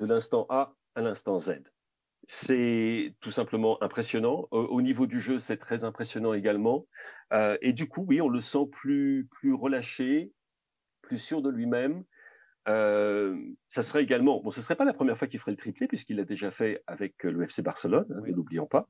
[0.00, 1.62] de l'instant A à l'instant Z.
[2.26, 4.48] c'est tout simplement impressionnant.
[4.50, 6.86] Au, niveau du jeu, c'est très impressionnant également.
[7.32, 10.32] Euh, et du coup, oui, on le sent plus, plus relâché,
[11.02, 12.04] plus sûr de lui-même.
[12.66, 13.36] Euh,
[13.68, 16.16] ça serait également, bon, ce serait pas la première fois qu'il ferait le triplé puisqu'il
[16.16, 18.88] l'a déjà fait avec le FC Barcelone, hein, ne l'oublions pas.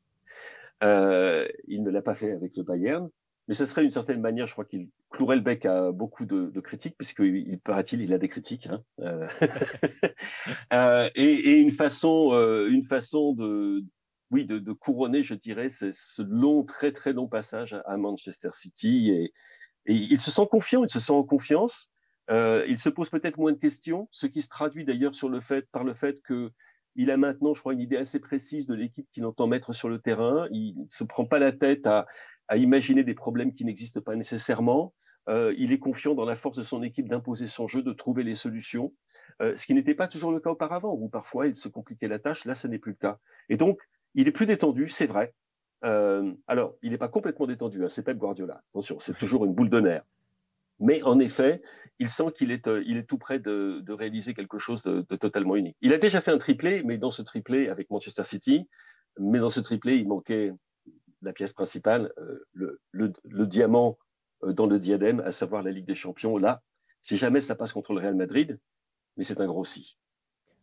[0.83, 3.09] Euh, il ne l'a pas fait avec le Bayern,
[3.49, 6.61] mais ce serait d'une certaine manière, je crois qu'il clouerait le bec à beaucoup de,
[6.61, 8.83] critiques, puisqu'il paraît-il, il a des critiques, hein.
[9.01, 9.29] euh,
[10.73, 13.85] euh, et, une façon, euh, une façon de,
[14.31, 19.33] oui, de, couronner, je dirais, ce long, très très long passage à, Manchester City, et,
[19.87, 21.91] et il se sent confiant, il se sent en confiance.
[22.31, 25.41] Euh, il se pose peut-être moins de questions, ce qui se traduit d'ailleurs sur le
[25.41, 26.51] fait, par le fait que
[26.97, 29.89] il a maintenant, je crois, une idée assez précise de l'équipe qu'il entend mettre sur
[29.89, 30.47] le terrain.
[30.53, 32.07] Il ne se prend pas la tête à,
[32.49, 34.95] à imaginer des problèmes qui n'existent pas nécessairement.
[35.29, 38.25] Euh, il est confiant dans la force de son équipe d'imposer son jeu, de trouver
[38.25, 38.93] les solutions,
[39.41, 42.19] euh, ce qui n'était pas toujours le cas auparavant, où parfois il se compliquait la
[42.19, 42.45] tâche.
[42.45, 43.19] Là, ce n'est plus le cas.
[43.49, 43.81] Et donc,
[44.15, 45.33] il est plus détendu, c'est vrai.
[45.85, 48.63] Euh, alors, il n'est pas complètement détendu, hein, c'est Pep Guardiola.
[48.71, 50.05] Attention, c'est toujours une boule de nerfs.
[50.81, 51.63] Mais en effet,
[51.99, 55.07] il sent qu'il est, euh, il est tout près de, de réaliser quelque chose de,
[55.09, 55.77] de, totalement unique.
[55.81, 58.69] Il a déjà fait un triplé, mais dans ce triplé avec Manchester City,
[59.19, 60.53] mais dans ce triplé, il manquait
[61.25, 63.99] la pièce principale, euh, le, le, le, diamant
[64.43, 66.37] euh, dans le diadème, à savoir la Ligue des Champions.
[66.39, 66.63] Là,
[67.01, 68.59] si jamais ça passe contre le Real Madrid,
[69.17, 69.99] mais c'est un gros si.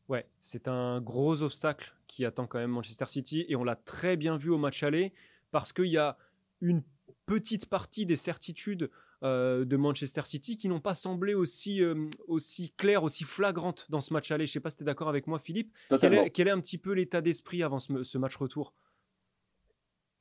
[0.10, 4.18] Ouais, c'est un gros obstacle qui attend quand même Manchester City et on l'a très
[4.18, 5.14] bien vu au match aller
[5.52, 6.18] parce qu'il y a
[6.60, 6.84] une
[7.26, 8.90] petite partie des certitudes
[9.24, 14.02] euh, de Manchester City qui n'ont pas semblé aussi, euh, aussi claires, aussi flagrantes dans
[14.02, 14.48] ce match aller.
[14.48, 15.72] Je ne sais pas si tu es d'accord avec moi, Philippe.
[16.00, 18.74] Quel est, quel est, un petit peu l'état d'esprit avant ce, ce match retour?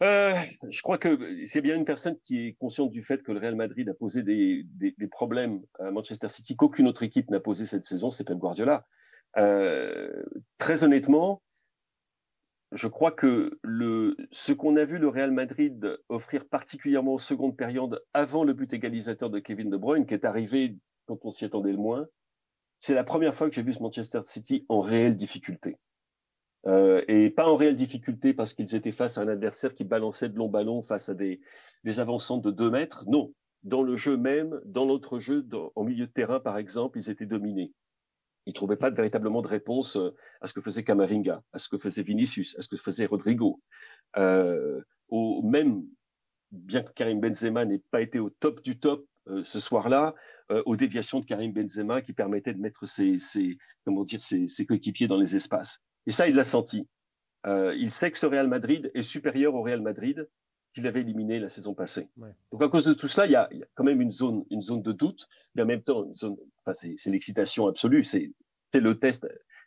[0.02, 0.34] Euh,
[0.68, 3.56] je crois que c'est bien une personne qui est consciente du fait que le Real
[3.56, 4.66] Madrid a posé des,
[5.10, 8.86] problèmes à Manchester City qu'aucune autre équipe n'a posé cette saison, c'est Pep Guardiola.
[9.36, 10.22] Euh,
[10.58, 11.42] très honnêtement,
[12.72, 13.58] je crois que
[14.30, 18.72] ce qu'on a vu le Real Madrid offrir particulièrement en seconde période avant le but
[18.72, 22.06] égalisateur de Kevin De Bruyne, qui est arrivé quand on s'y attendait le moins,
[22.78, 25.76] c'est la première fois que j'ai vu ce Manchester City en réelle difficulté.
[26.66, 30.29] Euh, et pas en réelle difficulté parce qu'ils étaient face à un adversaire qui balançait
[30.29, 31.40] de longs ballons face à des,
[31.85, 33.05] des de 2 mètres.
[33.07, 37.09] Non, dans le jeu même, dans l'autre jeu, en milieu de terrain par exemple, ils
[37.09, 37.73] étaient dominés.
[38.46, 41.79] Ils trouvaient pas véritablement de réponse euh, à ce que faisait Camavinga, à ce que
[41.79, 43.61] faisait Vinicius, à ce que faisait Rodrigo.
[44.18, 45.87] Euh, au même,
[46.51, 49.07] bien que Karim Benzema n'ait pas été au top du top
[49.44, 50.14] ce soir-là,
[50.64, 53.46] aux déviations de Karim Benzema qui permettaient de mettre ses
[54.66, 55.81] coéquipiers dans les espaces.
[56.06, 56.86] Et ça, il l'a senti.
[57.46, 60.28] Euh, il sait que ce Real Madrid est supérieur au Real Madrid
[60.74, 62.08] qu'il avait éliminé la saison passée.
[62.16, 62.30] Ouais.
[62.52, 64.12] Donc à cause de tout cela, il y, a, il y, a, quand même une
[64.12, 68.04] zone, une zone de doute, mais en même temps, une zone, enfin, c'est l'excitation absolue,
[68.04, 68.32] c'est
[68.72, 69.26] le test.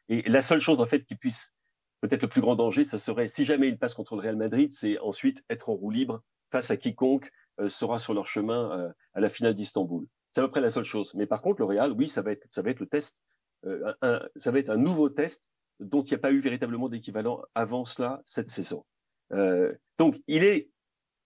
[0.10, 1.54] Et la seule chose en fait qui puisse
[2.02, 4.72] peut-être le plus grand danger, ça serait si jamais il passe contre le Real Madrid,
[4.74, 8.90] c'est ensuite être en roue libre face à quiconque euh, sera sur leur chemin euh,
[9.14, 10.06] à la finale d'Istanbul.
[10.30, 11.14] C'est à peu près la seule chose.
[11.16, 13.18] Mais par contre, le Real, oui, ça va être, ça va être le test,
[13.66, 15.44] euh, un, ça va être un nouveau test
[15.80, 18.86] dont il n'y a pas eu véritablement d'équivalent avant cela cette saison.
[19.32, 20.70] Euh, donc, il est,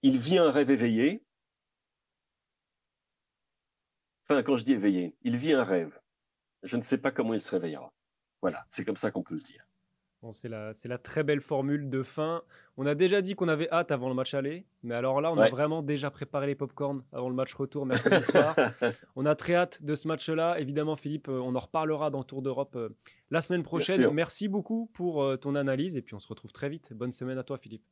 [0.01, 1.23] il vit un rêve éveillé.
[4.23, 5.99] Enfin, quand je dis éveillé, il vit un rêve.
[6.63, 7.93] Je ne sais pas comment il se réveillera.
[8.41, 9.66] Voilà, c'est comme ça qu'on peut le dire.
[10.23, 12.41] Bon, c'est la, très belle formule de fin.
[12.75, 15.37] On a déjà dit qu'on avait hâte avant le match aller, mais alors là, on
[15.37, 15.45] ouais.
[15.45, 18.55] a vraiment déjà préparé les pop-corn avant le match retour mercredi soir.
[19.15, 20.59] on a très hâte de ce match-là.
[20.59, 22.89] Évidemment, Philippe, on en reparlera dans Tour d'Europe euh,
[23.29, 24.09] la semaine prochaine.
[24.11, 26.93] Merci beaucoup pour euh, ton analyse et puis on se retrouve très vite.
[26.93, 27.83] Bonne semaine à toi, Philippe.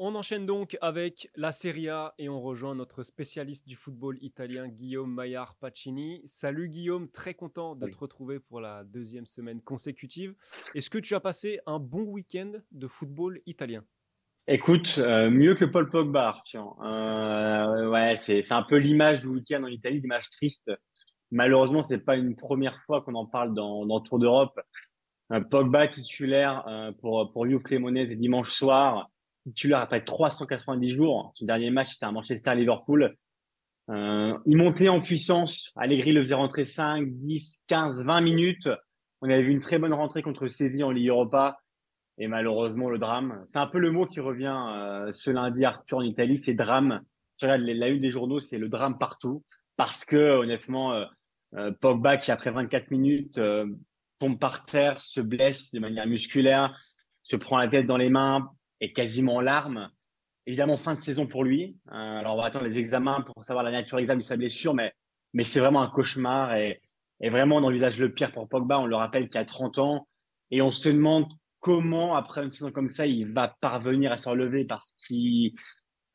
[0.00, 4.68] On enchaîne donc avec la Serie A et on rejoint notre spécialiste du football italien,
[4.68, 6.22] Guillaume Maillard Pacini.
[6.24, 7.90] Salut Guillaume, très content de oui.
[7.90, 10.36] te retrouver pour la deuxième semaine consécutive.
[10.76, 13.82] Est-ce que tu as passé un bon week-end de football italien?
[14.46, 16.68] Écoute, euh, mieux que Paul Pogba, tiens.
[16.80, 20.70] Euh, ouais, c'est un peu l'image du week-end en Italie, l'image triste.
[21.32, 24.60] Malheureusement, c'est pas une première fois qu'on en parle dans, dans Tour d'Europe.
[25.32, 29.10] Euh, Pogba titulaire euh, pour pour Juve Cremonese dimanche soir
[29.48, 31.32] titulaire après 390 jours.
[31.34, 33.16] Son dernier match, c'était à Manchester-Liverpool.
[33.90, 35.72] Euh, il montait en puissance.
[35.76, 38.68] Allegri le faisait rentrer 5, 10, 15, 20 minutes.
[39.20, 41.58] On avait vu une très bonne rentrée contre Séville en Ligue Europa.
[42.18, 43.42] Et malheureusement, le drame.
[43.46, 47.00] C'est un peu le mot qui revient euh, ce lundi, Arthur, en Italie, c'est drame.
[47.42, 49.44] La, la une des journaux, c'est le drame partout.
[49.76, 50.92] Parce que, honnêtement,
[51.54, 53.40] euh, Pogba, qui après 24 minutes,
[54.18, 56.76] tombe par terre, se blesse de manière musculaire,
[57.22, 59.90] se prend la tête dans les mains, est quasiment en larmes.
[60.46, 61.76] Évidemment, fin de saison pour lui.
[61.88, 64.74] Euh, alors, on va attendre les examens pour savoir la nature exacte de sa blessure,
[64.74, 64.92] mais,
[65.34, 66.54] mais c'est vraiment un cauchemar.
[66.56, 66.80] Et,
[67.20, 68.78] Et vraiment, on envisage le pire pour Pogba.
[68.78, 70.08] On le rappelle qu'il a 30 ans.
[70.50, 71.26] Et on se demande
[71.60, 75.52] comment, après une saison comme ça, il va parvenir à se relever parce qu'il,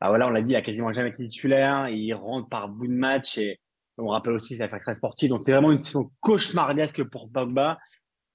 [0.02, 1.90] bah voilà, on l'a dit, il a quasiment jamais été titulaire.
[1.90, 3.60] Il rentre par bout de match et
[3.98, 5.30] on rappelle aussi sa très sportive.
[5.30, 7.78] Donc, c'est vraiment une saison cauchemardesque pour Pogba.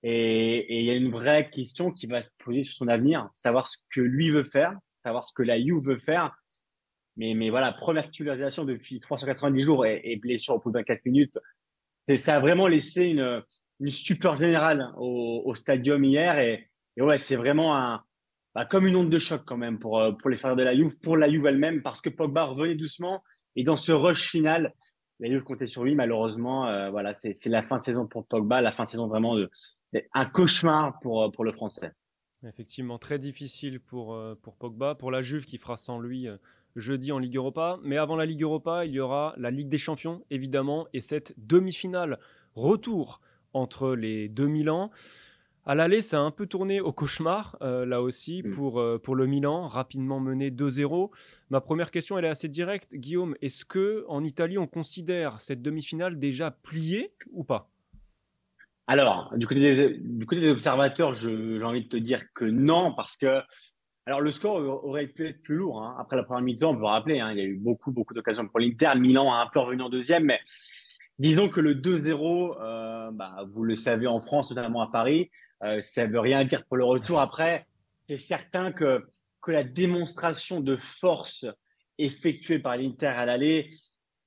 [0.03, 3.67] Et il y a une vraie question qui va se poser sur son avenir, savoir
[3.67, 6.37] ce que lui veut faire, savoir ce que la You veut faire.
[7.17, 11.39] Mais, voilà, première titularisation depuis 390 jours et, blessure au bout de 24 minutes.
[12.17, 13.43] Ça a vraiment laissé une,
[13.91, 16.39] stupeur générale au, au stadium hier.
[16.39, 18.01] Et, ouais, c'est vraiment
[18.55, 20.75] bah, comme une onde de choc quand même pour, euh, pour les frères de la
[20.75, 23.23] Juve, pour la Juve elle-même, parce que Pogba revenait doucement.
[23.57, 24.75] Et dans ce rush final,
[25.21, 25.95] la Juve comptait sur lui.
[25.95, 29.37] Malheureusement, euh, voilà, c'est la fin de saison pour Pogba, la fin de saison vraiment
[30.15, 31.93] un cauchemar pour, euh, pour le Français.
[32.47, 36.29] Effectivement, très difficile pour, pour Pogba, pour la Juve qui fera sans lui
[36.77, 37.79] jeudi en Ligue Europa.
[37.83, 41.35] Mais avant la Ligue Europa, il y aura la Ligue des Champions, évidemment, et cette
[41.37, 42.21] demi-finale
[42.55, 43.21] retour
[43.53, 44.91] entre les deux Milan.
[45.69, 48.51] À l'aller, ça a un peu tourné au cauchemar, euh, là aussi, mm.
[48.53, 51.11] pour, euh, pour le Milan, rapidement mené 2-0.
[51.51, 52.95] Ma première question, elle est assez directe.
[52.95, 57.69] Guillaume, est-ce que en Italie, on considère cette demi-finale déjà pliée ou pas?
[58.87, 62.95] Alors, du côté des, du côté des observateurs, j'ai envie de te dire que non,
[62.95, 63.43] parce que
[64.07, 65.83] alors, le score aurait pu être plus lourd.
[65.83, 65.97] Hein.
[66.01, 68.49] Après la première mi-temps, on peut rappeler, hein, il y a eu beaucoup, beaucoup d'occasions
[68.49, 68.93] pour l'Inter.
[68.97, 70.41] Milan a un peu revenu en deuxième, mais
[71.19, 75.31] disons que le 2-0, euh, bah, vous le savez en France, notamment à Paris,
[75.65, 77.21] euh, ça veut rien dire pour le retour.
[77.21, 77.67] Après,
[77.99, 79.07] c'est certain que,
[79.43, 81.47] que la démonstration de force
[81.99, 83.71] effectuée par l'Inter à l'aller,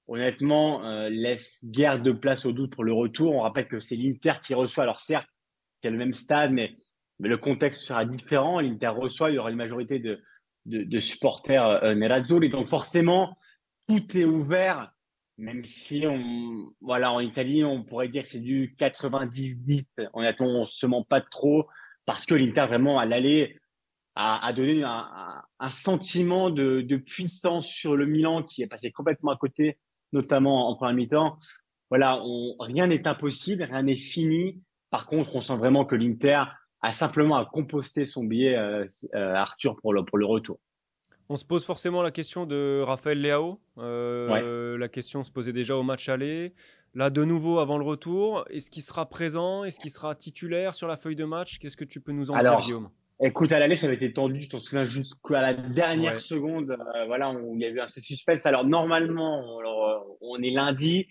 [0.08, 3.34] honnêtement, euh, laisse guère de place au doute pour le retour.
[3.36, 4.84] On rappelle que c'est l'Inter qui reçoit.
[4.84, 5.30] Alors certes,
[5.76, 6.76] c'est le même stade, mais
[7.20, 8.60] le contexte sera différent.
[8.60, 10.20] L'Inter reçoit, il y aura une majorité de,
[10.66, 12.50] de, supporters euh, Nerazzurri.
[12.50, 13.38] Donc forcément,
[13.88, 14.92] tout est ouvert,
[15.42, 19.88] même si on, voilà, en Italie, on pourrait dire que c'est du 98.
[20.14, 21.68] Honnêtement, on se ment pas trop
[22.06, 23.58] parce que l'Inter vraiment à l'aller
[24.16, 29.80] a, donné un, sentiment de, puissance sur le Milan qui est passé complètement à côté,
[30.14, 31.40] notamment en première mi-temps.
[31.90, 32.22] Voilà,
[32.60, 34.62] rien n'est impossible, rien n'est fini.
[34.92, 36.44] Par contre, on sent vraiment que l'Inter
[36.82, 40.60] a simplement à composter son billet, euh, euh, Arthur, pour le, pour le retour.
[41.32, 43.58] On se pose forcément la question de Raphaël Leao.
[43.78, 46.54] Euh, la question se posait déjà au match aller.
[46.94, 49.64] Là, de nouveau, avant le retour, est-ce qu'il sera présent?
[49.64, 51.58] Est-ce qu'il sera titulaire sur la feuille de match?
[51.58, 52.90] Qu'est-ce que tu peux nous en dire, Guillaume?
[53.24, 56.76] Écoute, à l'aller, ça avait été tendu, tu souviens, jusqu'à la dernière seconde.
[57.08, 58.46] voilà, on, il y a eu un suspense.
[58.46, 59.42] Alors, normalement,
[60.20, 61.08] on est lundi.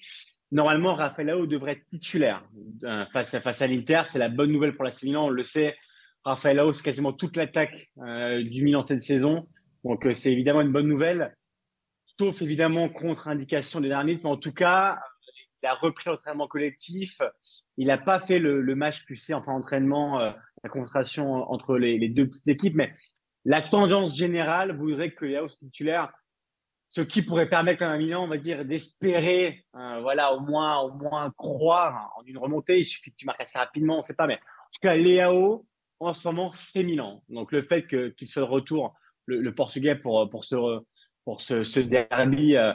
[0.52, 2.44] Normalement, Rafael devrait être titulaire
[2.84, 4.02] euh, face, à, face à l'Inter.
[4.04, 5.78] C'est la bonne nouvelle pour la Milan, on le sait.
[6.24, 9.46] Rafael c'est quasiment toute l'attaque euh, du Milan cette saison.
[9.84, 11.36] Donc, euh, c'est évidemment une bonne nouvelle.
[12.18, 14.98] Sauf évidemment contre-indication des derniers Mais en tout cas,
[15.62, 17.20] il a repris l'entraînement collectif.
[17.76, 22.48] Il n'a pas fait le, match QC, enfin entraînement, la concentration entre les, deux petites
[22.48, 22.74] équipes.
[22.74, 22.92] Mais
[23.44, 26.12] la tendance générale voudrait que Léo titulaire
[26.90, 30.92] ce qui pourrait permettre à Milan, on va dire, d'espérer, euh, voilà, au moins, au
[30.92, 32.80] moins croire en une remontée.
[32.80, 34.96] Il suffit que tu marques assez rapidement, on ne sait pas, mais en tout cas,
[34.96, 35.66] Léao,
[36.00, 37.22] en ce moment, c'est Milan.
[37.28, 38.96] Donc, le fait qu'il soit de retour,
[39.38, 40.56] le, Portugais, pour, pour ce,
[41.24, 42.72] pour ce, ce derby, euh,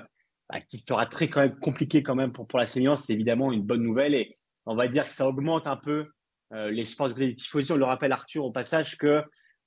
[0.50, 3.52] bah, qui sera très quand même compliqué quand même pour, pour la Milan, c'est évidemment
[3.52, 6.08] une bonne nouvelle et on va dire que ça augmente un peu
[6.54, 7.72] euh, l'espoir du côté des tifosi.
[7.72, 9.24] On le rappelle, Arthur, au passage, que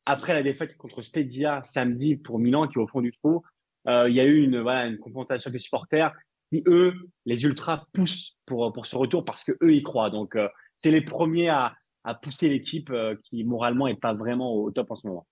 [0.06, 3.42] après la défaite contre Spezia samedi pour Milan, qui est au fond du trou,
[3.88, 6.12] euh, il y a eu une, voilà, une confrontation des supporters
[6.50, 6.94] qui, eux,
[7.26, 10.10] les ultras poussent pour, pour ce retour parce que eux y croient.
[10.10, 11.74] Donc, euh, c'est les premiers à,
[12.04, 15.26] à pousser l'équipe euh, qui, moralement, n'est pas vraiment au top en ce moment.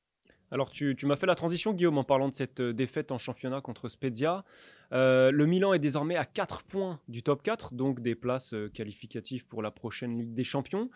[0.51, 3.61] Alors, tu, tu m'as fait la transition, Guillaume, en parlant de cette défaite en championnat
[3.61, 4.45] contre Spezia.
[4.93, 9.63] le Milan est désormais à 4 points du top 4, donc des places qualificatives pour
[9.63, 10.89] la prochaine Ligue des Champions.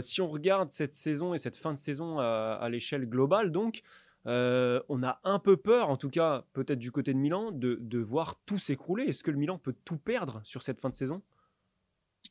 [0.00, 3.82] si on regarde cette saison et cette fin de saison à, l'échelle globale, donc,
[4.26, 7.98] euh, on a un peu peur, en tout cas peut-être du côté de Milan, de,
[7.98, 9.04] voir tout s'écrouler.
[9.04, 11.22] Est-ce que le Milan peut tout perdre sur cette fin de saison?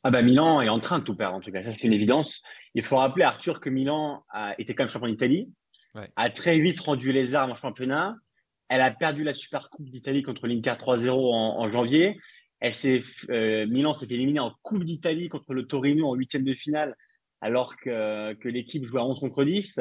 [0.02, 1.94] Ah bah Milan est en train de tout perdre en tout cas, ça c'est une
[1.94, 2.42] évidence.
[2.74, 5.50] Il faut rappeler Arthur que Milan a quand même champion d'Italie,
[6.16, 8.16] a très vite rendu les armes en championnat.
[8.68, 12.18] Elle a perdu la Super Coupe d'Italie contre l'Inter 3-0 en, janvier.
[12.62, 16.96] Euh, Milan s'est éliminé en Coupe d'Italie contre le Torino en huitième de finale,
[17.40, 19.78] alors que, l'équipe jouait à 11 contre 10.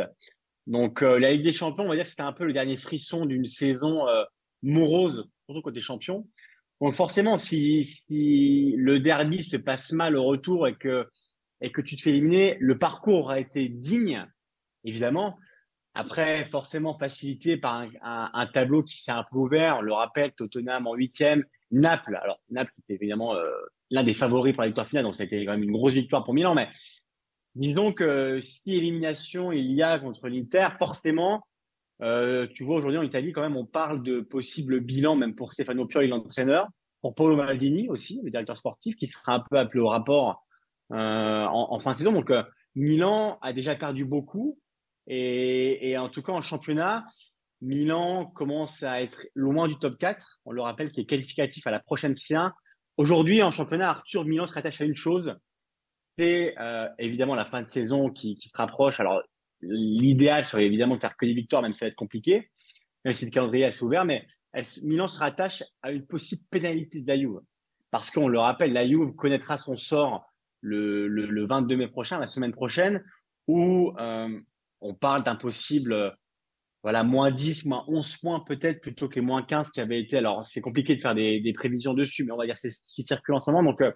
[0.68, 2.78] Donc euh, la Ligue des Champions, on va dire que c'était un peu le dernier
[2.78, 4.24] frisson d'une saison euh,
[4.61, 6.28] morose, surtout côté champion.
[6.82, 11.07] Donc forcément, si, le derby se passe mal au retour et que,
[11.61, 14.28] et que tu te fais éliminer, le parcours aura été digne,
[14.84, 15.38] évidemment.
[15.98, 19.82] Après, forcément facilité par un, tableau qui s'est un peu ouvert.
[19.82, 23.50] Le rappelle, Tottenham en huitième, Naples, alors Naples qui était évidemment euh,
[23.91, 25.93] l'un des favoris pour la victoire finale, donc ça a été quand même une grosse
[25.93, 26.68] victoire pour Milan, mais
[27.56, 31.48] disons que si élimination il y a contre l'Inter, forcément,
[32.02, 35.54] euh, tu vois aujourd'hui en Italie quand même on parle de possible bilan même pour
[35.54, 36.68] Stefano Pioli l'entraîneur,
[37.02, 40.43] pour Paolo Maldini aussi, le directeur sportif, qui sera un peu appelé au rapport
[40.91, 42.12] euh, en, fin de saison.
[42.12, 42.34] Donc
[42.76, 44.58] Milan a déjà perdu beaucoup
[45.08, 47.06] et, en tout cas en championnat,
[47.62, 50.39] Milan commence à être loin du top 4.
[50.45, 52.51] On le rappelle, qui est qualificatif à la prochaine C1.
[52.97, 55.36] Aujourd'hui, en championnat, Arthur Milan se rattache à une chose.
[56.18, 58.99] C'est euh, évidemment la fin de saison qui, se rapproche.
[58.99, 59.22] Alors,
[59.62, 62.51] l'idéal serait évidemment de faire que des victoires, même si ça va être compliqué,
[63.03, 64.06] même si le calendrier est assez ouvert.
[64.06, 64.26] Mais
[64.84, 67.41] Milan se rattache à une possible pénalité de la Juve.
[67.91, 70.26] Parce qu'on le rappelle, la Juve connaîtra son sort
[70.62, 73.03] le 22 mai prochain, la semaine prochaine,
[73.47, 74.39] où euh,
[74.82, 76.15] on parle d'un possible
[76.86, 80.17] voilà, moins 10, moins 11 points peut-être plutôt que les moins 15 qui avaient été.
[80.17, 82.80] Alors, c'est compliqué de faire des, des, prévisions dessus, mais on va dire c'est ce
[82.93, 83.71] qui circule en ce moment.
[83.71, 83.91] Donc, euh,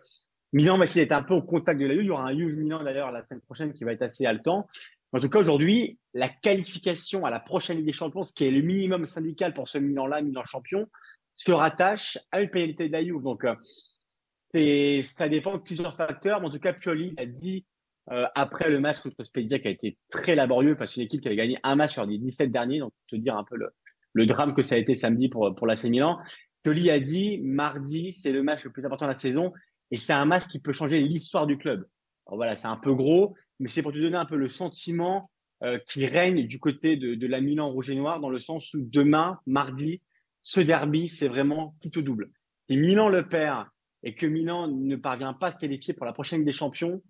[0.53, 2.05] Milan va essayer d'être un peu au contact de la Juve.
[2.05, 4.67] Il y aura un Juve Milan d'ailleurs la semaine prochaine qui va être assez haletant.
[5.11, 8.51] En tout cas, aujourd'hui, la qualification à la prochaine Ligue des Champions, ce qui est
[8.51, 10.87] le minimum syndical pour ce Milan-là, Milan champion,
[11.35, 13.21] se rattache à une pénalité de la Juve.
[13.21, 16.41] Donc, euh, ça dépend de plusieurs facteurs.
[16.41, 17.65] Mais en tout cas, Pioli a dit
[18.11, 21.27] euh, après le match contre Spezia qui a été très laborieux parce une équipe qui
[21.27, 24.53] avait gagné un match sur les 17 derniers, donc te dire un peu le, drame
[24.53, 26.19] que ça a été samedi pour, pour l'AC Milan.
[26.63, 29.53] Pioli a dit mardi, c'est le match le plus important de la saison
[29.91, 31.87] et c'est un match qui peut changer l'histoire du club.
[32.27, 35.29] Alors voilà, c'est un peu gros, mais c'est pour te donner un peu le sentiment
[35.63, 38.79] euh, qui règne du côté de, la Milan rouge et noir dans le sens où
[38.81, 40.01] demain, mardi,
[40.41, 42.29] ce derby, c'est vraiment tout au double.
[42.69, 43.65] Si Milan le perd
[44.03, 47.01] et que Milan ne parvient pas à se qualifier pour la prochaine des Champions,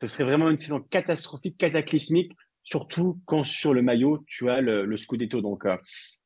[0.00, 2.32] ce serait vraiment une saison catastrophique, cataclysmique,
[2.62, 5.40] surtout quand sur le maillot, tu as le, Scudetto.
[5.40, 5.76] Donc, euh,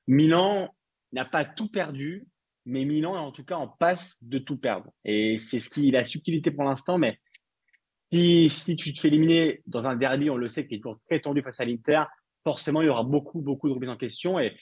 [0.06, 0.74] Milan
[1.12, 2.26] n'a pas tout perdu,
[2.66, 4.90] mais Milan, en tout cas, en passe de tout perdre.
[5.04, 7.18] Et c'est ce qui la subtilité pour l'instant, mais
[8.12, 11.00] si, si, tu te fais éliminer dans un derby, on le sait, qui est toujours
[11.08, 12.04] très tendu face à l'Inter,
[12.44, 14.56] forcément, il y aura beaucoup, beaucoup de remises en question et,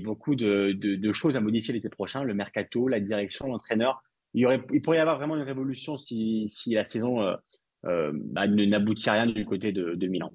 [0.00, 4.02] beaucoup de, choses à modifier l'été prochain, le mercato, la direction, l'entraîneur.
[4.34, 7.36] Il pourrait y avoir vraiment une révolution si, si la saison euh,
[7.86, 10.32] euh, bah, n'aboutit à rien du côté de, Milan.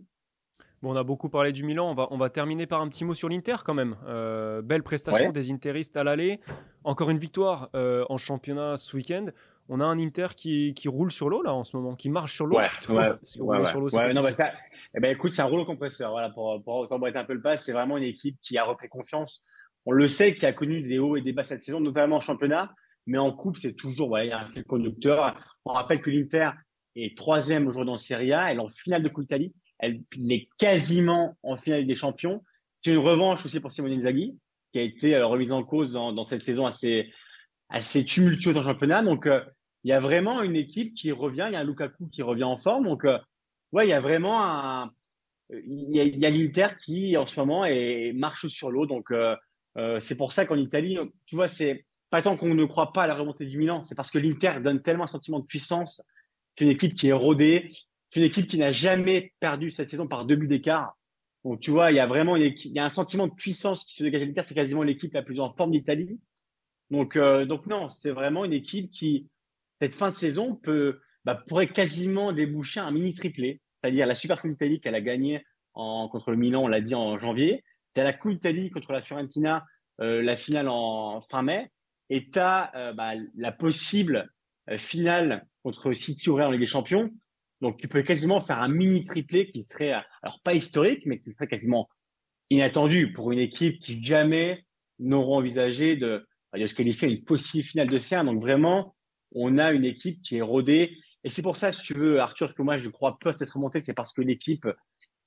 [0.81, 1.91] Bon, on a beaucoup parlé du Milan.
[1.91, 3.95] On va, on va terminer par un petit mot sur l'Inter quand même.
[4.07, 6.39] Euh, belle prestation des Interistes à l'aller.
[6.83, 9.27] Encore une victoire euh, en championnat ce week-end.
[9.69, 12.33] On a un Inter qui, qui roule sur l'eau là en ce moment, qui marche
[12.33, 12.57] sur l'eau.
[12.57, 13.89] Ouais, ouais, sur l'eau.
[14.13, 14.51] non, bah, ça,
[14.95, 16.11] eh ben, écoute, c'est un rouleau compresseur.
[16.11, 18.89] Voilà, pour, pour t'emboîter un peu le pas, c'est vraiment une équipe qui a repris
[18.89, 19.41] confiance.
[19.85, 22.21] On le sait, qui a connu des hauts et des bas cette saison, notamment en
[22.21, 22.73] championnat.
[23.07, 25.35] Mais en coupe, c'est toujours, il y a un fil conducteur.
[25.65, 26.51] On rappelle que l'Inter
[26.95, 28.51] est troisième aujourd'hui en Serie A.
[28.51, 29.53] Elle est en finale de Coupe d'Italie.
[29.79, 32.43] Elle est quasiment en finale des champions.
[32.81, 34.37] C'est une revanche aussi pour Simone Inzaghi,
[34.71, 37.13] qui a été euh, remise en cause dans, cette saison assez,
[38.05, 39.03] tumultueuse en championnat.
[39.03, 39.41] Donc, euh,
[39.83, 41.45] il y a vraiment une équipe qui revient.
[41.49, 42.85] Il y a un Lukaku qui revient en forme.
[42.85, 43.17] Donc, euh,
[43.71, 44.91] ouais, il y a vraiment un.
[45.49, 48.85] Il y a l'Inter qui, en ce moment, est, marche sur l'eau.
[48.85, 49.13] Donc,
[49.99, 53.07] c'est pour ça qu'en Italie, tu vois, c'est pas tant qu'on ne croit pas à
[53.07, 56.01] la remontée du Milan, c'est parce que l'Inter donne tellement un sentiment de puissance
[56.55, 57.71] c'est une équipe qui est rodée.
[58.09, 60.97] C'est une équipe qui n'a jamais perdu cette saison par deux buts d'écart.
[61.43, 63.95] Donc, tu vois, il y a vraiment il y a un sentiment de puissance qui
[63.95, 64.43] se dégage à l'Inter.
[64.43, 66.19] C'est quasiment l'équipe la plus en forme d'Italie.
[66.91, 69.29] Donc, euh, donc non, c'est vraiment une équipe qui,
[69.81, 73.61] cette fin de saison, peut, bah, pourrait quasiment déboucher un mini triplé.
[73.81, 75.43] C'est-à-dire la Super Coupe d'Italie qu'elle a gagnée
[75.73, 77.63] en, contre le Milan, on l'a dit en janvier.
[77.95, 79.65] Tu as la Coupe d'Italie contre la Fiorentina,
[80.01, 81.71] euh, la finale en fin mai.
[82.09, 84.29] Et tu as euh, bah, la possible
[84.77, 87.11] finale contre City ou Real en Ligue des Champions.
[87.61, 89.91] Donc, tu peux quasiment faire un mini triplé qui serait,
[90.23, 91.89] alors pas historique, mais qui serait quasiment
[92.49, 94.65] inattendu pour une équipe qui jamais
[94.99, 98.25] n'aura envisagé de, de se qualifier à une possible finale de C1.
[98.25, 98.95] Donc, vraiment,
[99.33, 100.97] on a une équipe qui est rodée.
[101.23, 103.79] Et c'est pour ça, si tu veux, Arthur, que moi, je crois peut être remontée,
[103.79, 104.67] c'est parce que l'équipe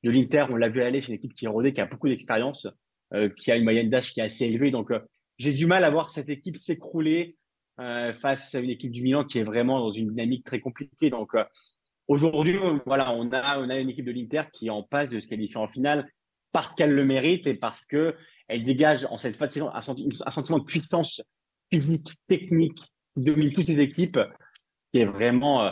[0.02, 2.08] de l'Inter, on l'a vu aller, c'est une équipe qui est rodée, qui a beaucoup
[2.08, 2.66] d'expérience,
[3.14, 4.70] euh, qui a une moyenne d'âge qui est assez élevée.
[4.70, 5.00] Donc, euh,
[5.38, 7.43] j'ai du mal à voir cette équipe s'écrouler euh,
[7.76, 11.10] face à une équipe du Milan qui est vraiment dans une dynamique très compliquée.
[11.10, 11.44] Donc euh,
[12.08, 12.56] aujourd'hui,
[12.86, 15.28] voilà, on a on a une équipe de l'Inter qui est en passe de se
[15.28, 16.08] qualifier en finale
[16.52, 18.14] parce qu'elle le mérite et parce que
[18.46, 21.22] elle dégage en cette fin de saison un, sentiment de puissance
[21.72, 22.80] physique, technique
[23.16, 24.20] domine toutes ces équipes
[24.92, 25.70] qui est vraiment euh,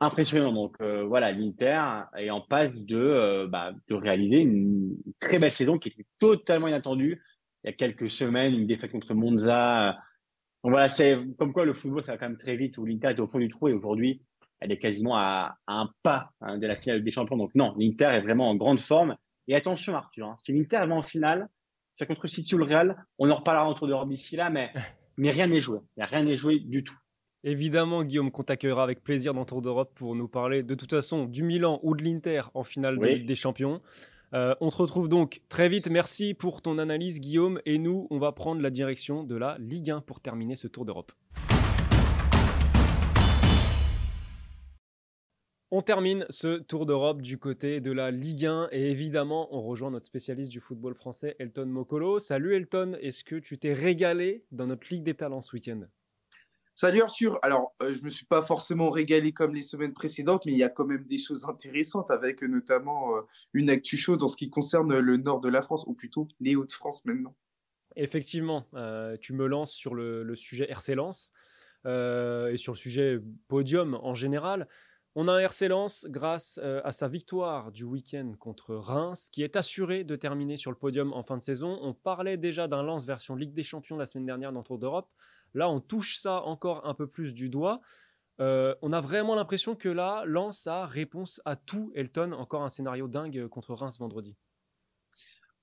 [0.00, 0.52] impressionnant.
[0.52, 1.82] Donc voilà, l'Inter
[2.16, 7.22] est en passe de, bah, de réaliser une très belle saison qui était totalement inattendue.
[7.62, 9.96] Il y a quelques semaines, une défaite contre Monza
[10.64, 13.08] donc voilà, c'est comme quoi le football, ça va quand même très vite, où l'Inter
[13.08, 14.22] est au fond du trou et aujourd'hui,
[14.60, 17.36] elle est quasiment à, un pas hein, de la finale des champions.
[17.36, 19.14] Donc non, l'Inter est vraiment en grande forme.
[19.46, 21.48] Et attention Arthur, hein, si l'Inter va en finale,
[21.96, 24.72] c'est contre City ou le Real, on en reparlera autour de d'ici là, mais
[25.18, 25.80] mais rien n'est joué.
[25.96, 26.96] Il n'y a rien n'est joué du tout.
[27.46, 31.26] Évidemment, Guillaume, qu'on t'accueillera avec plaisir dans Tour d'Europe pour nous parler de toute façon
[31.26, 33.82] du Milan ou de l'Inter en finale de Ligue des Champions.
[34.34, 35.88] Euh, on te retrouve donc très vite.
[35.88, 37.60] Merci pour ton analyse, Guillaume.
[37.66, 40.84] Et nous, on va prendre la direction de la Ligue 1 pour terminer ce Tour
[40.84, 41.12] d'Europe.
[45.70, 49.90] On termine ce tour d'Europe du côté de la Ligue 1 et évidemment on rejoint
[49.90, 52.20] notre spécialiste du football français Elton Mokolo.
[52.20, 55.80] Salut Elton, est-ce que tu t'es régalé dans notre Ligue des Talents ce week-end?
[56.76, 57.38] Salut Arthur.
[57.42, 60.58] Alors, euh, je ne me suis pas forcément régalé comme les semaines précédentes, mais il
[60.58, 63.20] y a quand même des choses intéressantes avec euh, notamment euh,
[63.52, 66.56] une actu chaude en ce qui concerne le nord de la France, ou plutôt les
[66.56, 67.36] Hauts-de-France maintenant.
[67.94, 68.66] Effectivement,
[69.20, 71.30] tu me lances sur le, sujet RC Lens
[71.84, 74.66] et sur le sujet podium en général.
[75.14, 79.54] On a un RC Lens grâce à sa victoire du week-end contre Reims, qui est
[79.54, 81.78] assuré de terminer sur le podium en fin de saison.
[81.82, 85.08] On parlait déjà d'un Lens version Ligue des Champions la semaine dernière dans Tour d'Europe.
[85.54, 87.80] Là, on touche ça encore un peu plus du doigt.
[88.40, 91.92] Euh, on a vraiment l'impression que là, Lens a réponse à tout.
[91.94, 94.36] Elton, encore un scénario dingue contre Reims vendredi.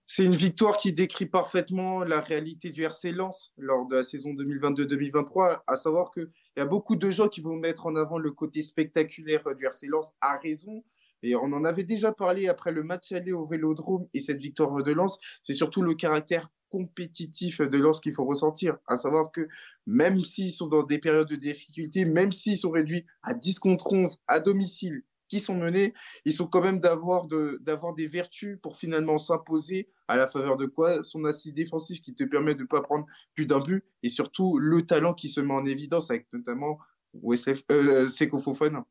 [0.06, 4.32] C'est une victoire qui décrit parfaitement la réalité du RC Lens lors de la saison
[4.32, 8.32] 2022-2023, à savoir qu'il y a beaucoup de gens qui vont mettre en avant le
[8.32, 10.84] côté spectaculaire du RC Lens à raison.
[11.24, 14.84] Et on en avait déjà parlé après le match aller au Vélodrome et cette victoire
[14.84, 15.18] de Lens.
[15.44, 19.48] C'est surtout le caractère compétitif de Lens qu'il faut ressentir, à savoir que
[19.86, 23.92] même s'ils sont dans des périodes de difficulté, même s'ils sont réduits à 10 contre
[23.92, 25.94] 11 à domicile qui sont menés,
[26.26, 30.58] ils sont quand même d'avoir de, d'avoir des vertus pour finalement s'imposer à la faveur
[30.58, 31.04] de quoi?
[31.04, 34.58] Son assise défensif qui te permet de ne pas prendre plus d'un but et surtout
[34.58, 36.80] le talent qui se met en évidence avec notamment
[37.14, 38.86] WSF, euh, Seko Fofana.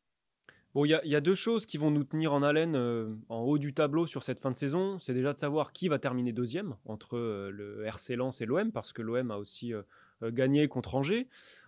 [0.72, 3.58] Bon, il y, a deux choses qui vont nous tenir en haleine euh, en haut
[3.58, 5.00] du tableau sur cette fin de saison.
[5.00, 8.70] C'est déjà de savoir qui va terminer deuxième entre euh, le RC Lens et l'OM,
[8.70, 9.82] parce que l'OM a aussi euh,
[10.22, 11.26] gagné contre Angers.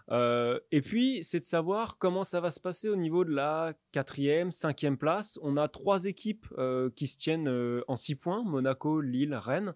[0.09, 4.53] Et puis, c'est de savoir comment ça va se passer au niveau de la quatrième,
[4.53, 5.39] cinquième place.
[5.43, 6.47] On a trois équipes
[6.95, 9.73] qui se tiennent en six points, Monaco, Lille, Rennes.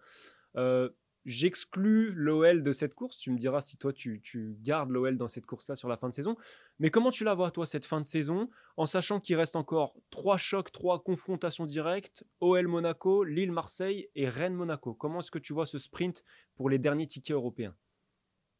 [1.26, 3.18] J'exclus l'OL de cette course.
[3.18, 4.22] Tu me diras si toi, tu,
[4.62, 6.36] gardes l'OL dans cette course-là sur la fin de saison.
[6.78, 9.98] Mais comment tu la vois, toi, cette fin de saison, en sachant qu'il reste encore
[10.10, 14.94] trois chocs, trois confrontations directes, OL Monaco, Lille Marseille et Rennes Monaco?
[14.94, 16.22] Comment est-ce que tu vois ce sprint
[16.54, 17.74] pour les derniers tickets européens?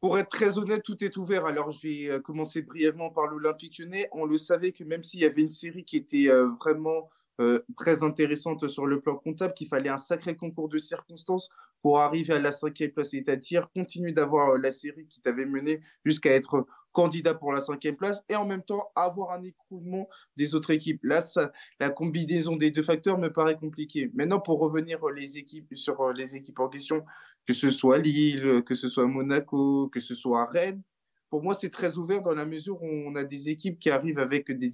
[0.01, 1.45] Pour être très honnête, tout est ouvert.
[1.45, 4.09] Alors, je vais euh, commencer brièvement par l'Olympique lyonnais.
[4.11, 7.09] On le savait que même s'il y avait une série qui était euh, vraiment
[7.39, 11.49] euh, très intéressante sur le plan comptable, qu'il fallait un sacré concours de circonstances
[11.81, 16.31] pour arriver à la cinquième place, c'est-à-dire continuer d'avoir la série qui t'avait mené jusqu'à
[16.31, 20.71] être candidat pour la cinquième place et en même temps avoir un écroulement des autres
[20.71, 21.03] équipes.
[21.03, 24.09] Là, ça, la combinaison des deux facteurs me paraît compliquée.
[24.15, 27.05] Maintenant, pour revenir les équipes, sur les équipes en question,
[27.45, 30.81] que ce soit Lille, que ce soit Monaco, que ce soit Rennes,
[31.29, 34.19] pour moi, c'est très ouvert dans la mesure où on a des équipes qui arrivent
[34.19, 34.69] avec des,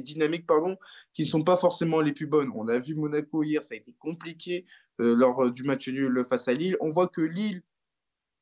[0.00, 0.76] dynamiques pardon,
[1.14, 2.50] qui ne sont pas forcément les plus bonnes.
[2.54, 4.66] On a vu Monaco hier, ça a été compliqué
[5.00, 6.76] euh, lors du match nul face à Lille.
[6.80, 7.62] On voit que Lille,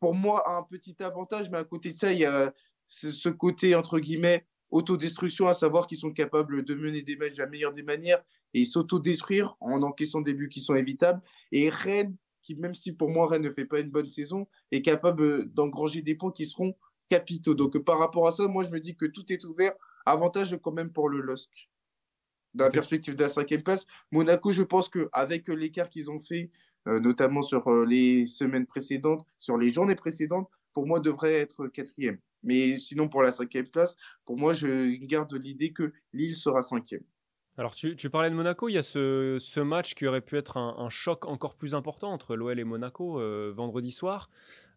[0.01, 2.53] pour moi, a un petit avantage, mais à côté de ça, il y a
[2.89, 7.43] ce côté, entre guillemets, autodestruction, à savoir qu'ils sont capables de mener des matchs de
[7.43, 8.23] la meilleure des manières
[8.55, 11.23] et s'autodétruire en encaissant des buts qui sont évitables.
[11.53, 14.83] Et Rennes, qui même si pour moi Rennes ne fait pas une bonne saison, est
[14.83, 16.75] capable d'engranger des points qui seront
[17.15, 17.55] capitaux.
[17.55, 19.73] Donc par rapport à ça, moi je me dis que tout est ouvert.
[20.07, 21.71] Avantage quand même pour le LOSC.
[22.55, 26.51] Dans la perspective de la cinquième place, Monaco, je pense qu'avec l'écart qu'ils ont fait,
[26.87, 31.67] euh, notamment sur euh, les semaines précédentes, sur les journées précédentes, pour moi devrait être
[31.69, 32.19] quatrième.
[32.43, 37.03] Mais sinon, pour la cinquième place, pour moi, je garde l'idée que Lille sera cinquième.
[37.57, 40.91] Alors, tu, parlais de Monaco, il y a ce, match qui aurait pu être un,
[40.91, 44.29] choc encore plus important entre l'OL et Monaco euh, vendredi soir.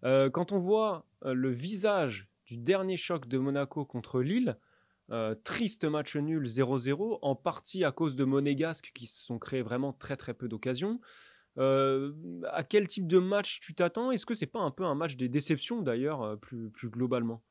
[0.03, 4.57] Euh, quand on voit euh, le visage du dernier choc de Monaco contre Lille,
[5.45, 9.93] triste match nul 0-0, en partie à cause de Monégasques qui se sont créés vraiment
[9.93, 10.99] très très peu d'occasions.
[11.57, 14.11] à quel type de match tu t'attends?
[14.11, 17.41] Est-ce que c'est pas un peu un match des déceptions d'ailleurs, plus, plus globalement?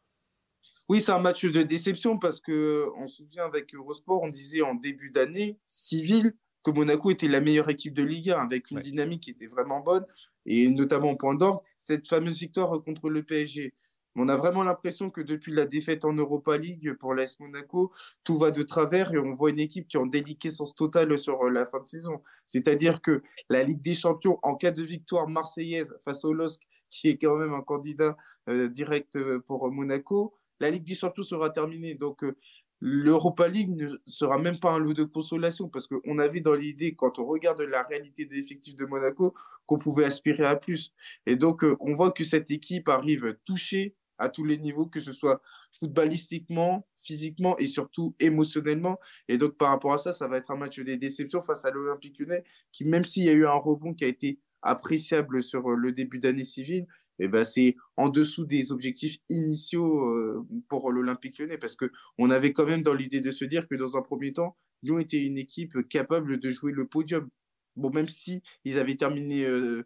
[0.89, 4.63] Oui, c'est un match de déception parce que on se souvient avec Eurosport, on disait
[4.63, 8.81] en début d'année civil que Monaco était la meilleure équipe de Ligue 1 avec une
[8.81, 10.05] dynamique qui était vraiment bonne
[10.47, 13.75] et notamment en point d'orgue, cette fameuse victoire contre le PSG.
[14.19, 17.93] On a vraiment l'impression que depuis la défaite en Europa League pour l'AS Monaco,
[18.25, 21.45] tout va de travers et on voit une équipe qui est en déliquescence totale sur
[21.51, 22.23] la fin de saison.
[22.47, 27.09] C'est-à-dire que la Ligue des Champions, en cas de victoire marseillaise face au LOSC, qui
[27.09, 28.17] est quand même un candidat
[28.49, 31.95] euh, direct euh, pour Monaco, la Ligue des Champions sera terminée.
[31.95, 32.37] Donc, euh,
[32.81, 36.95] l'Europa League ne sera même pas un lot de consolation parce qu'on avait dans l'idée,
[36.95, 39.35] quand on regarde la réalité des effectifs de Monaco,
[39.67, 40.93] qu'on pouvait aspirer à plus.
[41.27, 45.01] Et donc, euh, on voit que cette équipe arrive touchée à tous les niveaux, que
[45.01, 45.43] ce soit
[45.79, 48.99] footballistiquement, physiquement et surtout émotionnellement.
[49.29, 51.71] Et donc, par rapport à ça, ça va être un match des déceptions face à
[51.71, 55.71] l'Olympique lyonnais, qui, même s'il y a eu un rebond qui a été appréciable sur
[55.71, 56.87] le début d'année civile,
[57.19, 62.53] eh ben c'est en dessous des objectifs initiaux euh, pour l'Olympique lyonnais, parce qu'on avait
[62.53, 65.39] quand même dans l'idée de se dire que dans un premier temps, Lyon était une
[65.39, 67.29] équipe capable de jouer le podium.
[67.77, 69.85] Bon, même si ils avaient terminé euh,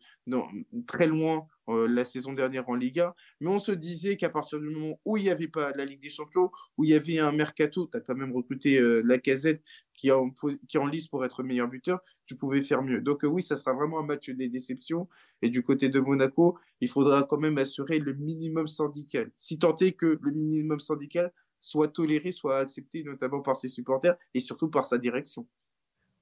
[0.86, 4.70] très loin euh, la saison dernière en Liga, mais on se disait qu'à partir du
[4.70, 7.32] moment où il n'y avait pas la Ligue des Champions, où il y avait un
[7.32, 9.62] mercato, tu as quand même recruté euh, la casette
[9.94, 10.30] qui est, en,
[10.68, 13.00] qui en pour être meilleur buteur, tu pouvais faire mieux.
[13.00, 15.08] Donc oui, ça sera vraiment un match des déceptions.
[15.42, 19.30] Et du côté de Monaco, il faudra quand même assurer le minimum syndical.
[19.36, 24.16] Si tant est que le minimum syndical soit toléré, soit accepté, notamment par ses supporters
[24.34, 25.46] et surtout par sa direction.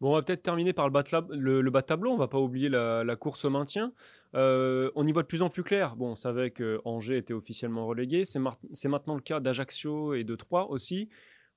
[0.00, 2.12] Bon, on va peut-être terminer par le bas, de tableau.
[2.12, 3.92] On va pas oublier la, course au maintien.
[4.34, 5.96] Euh, on y voit de plus en plus clair.
[5.96, 8.24] Bon, on savait que Angers était officiellement relégué.
[8.24, 11.08] C'est, maintenant le cas d'Ajaccio et de Troyes aussi.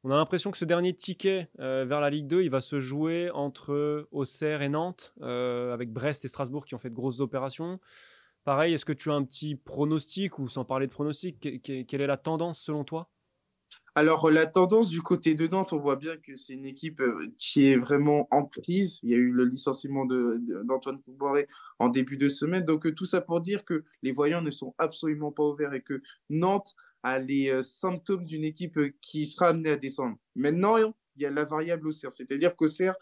[0.04, 2.80] On a l'impression que ce dernier ticket euh, vers la Ligue 2, il va se
[2.80, 7.20] jouer entre Auxerre et Nantes, euh, avec Brest et Strasbourg qui ont fait de grosses
[7.20, 7.80] opérations.
[8.44, 12.08] Pareil, est-ce que tu as un petit pronostic ou sans parler de pronostic, quelle est
[12.08, 13.12] la tendance selon toi?
[13.94, 17.28] Alors, la tendance du côté de Nantes, on voit bien que c'est une équipe euh,
[17.38, 19.02] qui est vraiment en prise.
[19.04, 21.48] Il y a eu le licenciement d'Antoine de,
[21.78, 22.64] en début de semaine.
[22.64, 25.82] Donc, euh, tout ça pour dire que les voyants ne sont absolument pas ouverts et
[25.82, 30.16] que Nantes a les euh, symptômes d'une équipe qui sera amenée à descendre.
[30.36, 32.14] Maintenant, il y a la variable Auxerre.
[32.14, 32.96] C'est-à-dire qu'Auxerre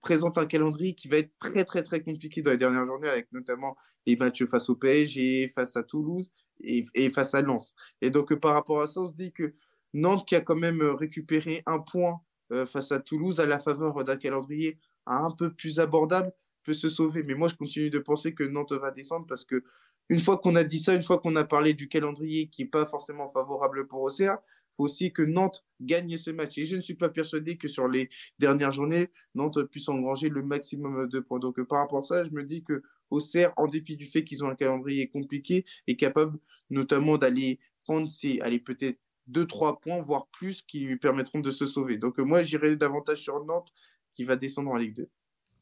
[0.00, 3.32] présente un calendrier qui va être très, très, très compliqué dans les dernières journées, avec
[3.32, 7.74] notamment les matchs face au PSG, face à Toulouse et, et face à Lens.
[8.00, 9.52] Et donc, par rapport à ça, on se dit que
[9.94, 12.20] Nantes qui a quand même euh, récupéré un point
[12.52, 16.32] euh, face à Toulouse à la faveur d'un calendrier un peu plus abordable
[16.64, 17.22] peut se sauver.
[17.22, 19.62] Mais moi, je continue de penser que Nantes va descendre parce que
[20.08, 22.68] une fois qu'on a dit ça, une fois qu'on a parlé du calendrier qui n'est
[22.68, 26.58] pas forcément favorable pour Auxerre, il faut aussi que Nantes gagne ce match.
[26.58, 28.08] Et je ne suis pas persuadé que sur les
[28.38, 31.40] dernières journées, Nantes puisse engranger le maximum de points.
[31.40, 34.44] Donc par rapport à ça, je me dis que Auxerre, en dépit du fait qu'ils
[34.44, 36.38] ont un calendrier compliqué, est capable
[36.70, 38.98] notamment d'aller prendre ses, allez, peut-être
[39.30, 41.98] 2-3 points, voire plus, qui lui permettront de se sauver.
[41.98, 43.72] Donc euh, moi, j'irai davantage sur Nantes
[44.12, 45.08] qui va descendre en Ligue 2.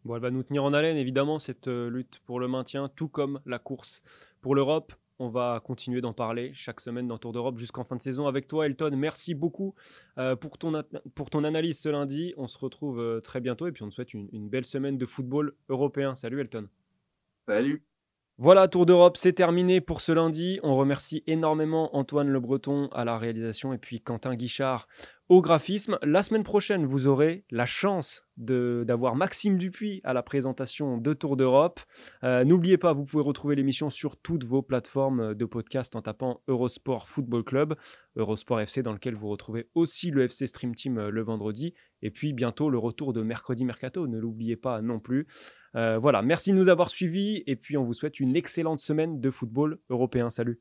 [0.05, 3.09] Bon, elle va nous tenir en haleine, évidemment, cette euh, lutte pour le maintien, tout
[3.09, 4.03] comme la course
[4.41, 4.93] pour l'Europe.
[5.19, 8.49] On va continuer d'en parler chaque semaine dans Tour d'Europe jusqu'en fin de saison avec
[8.49, 8.91] toi, Elton.
[8.97, 9.75] Merci beaucoup
[10.19, 10.83] euh, pour, ton
[11.15, 12.35] pour ton analyse ce lundi.
[12.37, 15.55] On se retrouve très bientôt et puis on te souhaite une belle semaine de football
[15.69, 16.17] européen.
[16.17, 16.69] Salut, Elton.
[17.47, 17.85] Salut.
[18.37, 20.59] Voilà, Tour d'Europe, c'est terminé pour ce lundi.
[20.65, 24.89] On remercie énormément Antoine Le Breton à la réalisation et puis Quentin Guichard
[25.29, 26.01] au graphisme.
[26.03, 31.37] La semaine prochaine, vous aurez la chance d'avoir Maxime Dupuis à la présentation de Tour
[31.37, 31.79] d'Europe.
[32.25, 36.43] Euh, n'oubliez pas, vous pouvez retrouver l'émission sur toutes vos plateformes de podcast en tapant
[36.49, 37.77] Eurosport Football Club,
[38.17, 41.73] Eurosport FC dans lequel vous retrouvez aussi le FC Stream Team euh, le vendredi
[42.03, 45.29] et puis bientôt le retour de Mercredi Mercato, ne l'oubliez pas non plus.
[45.77, 49.21] Euh, voilà, merci de nous avoir suivis et puis on vous souhaite une excellente semaine
[49.21, 50.31] de football européen.
[50.31, 50.61] Salut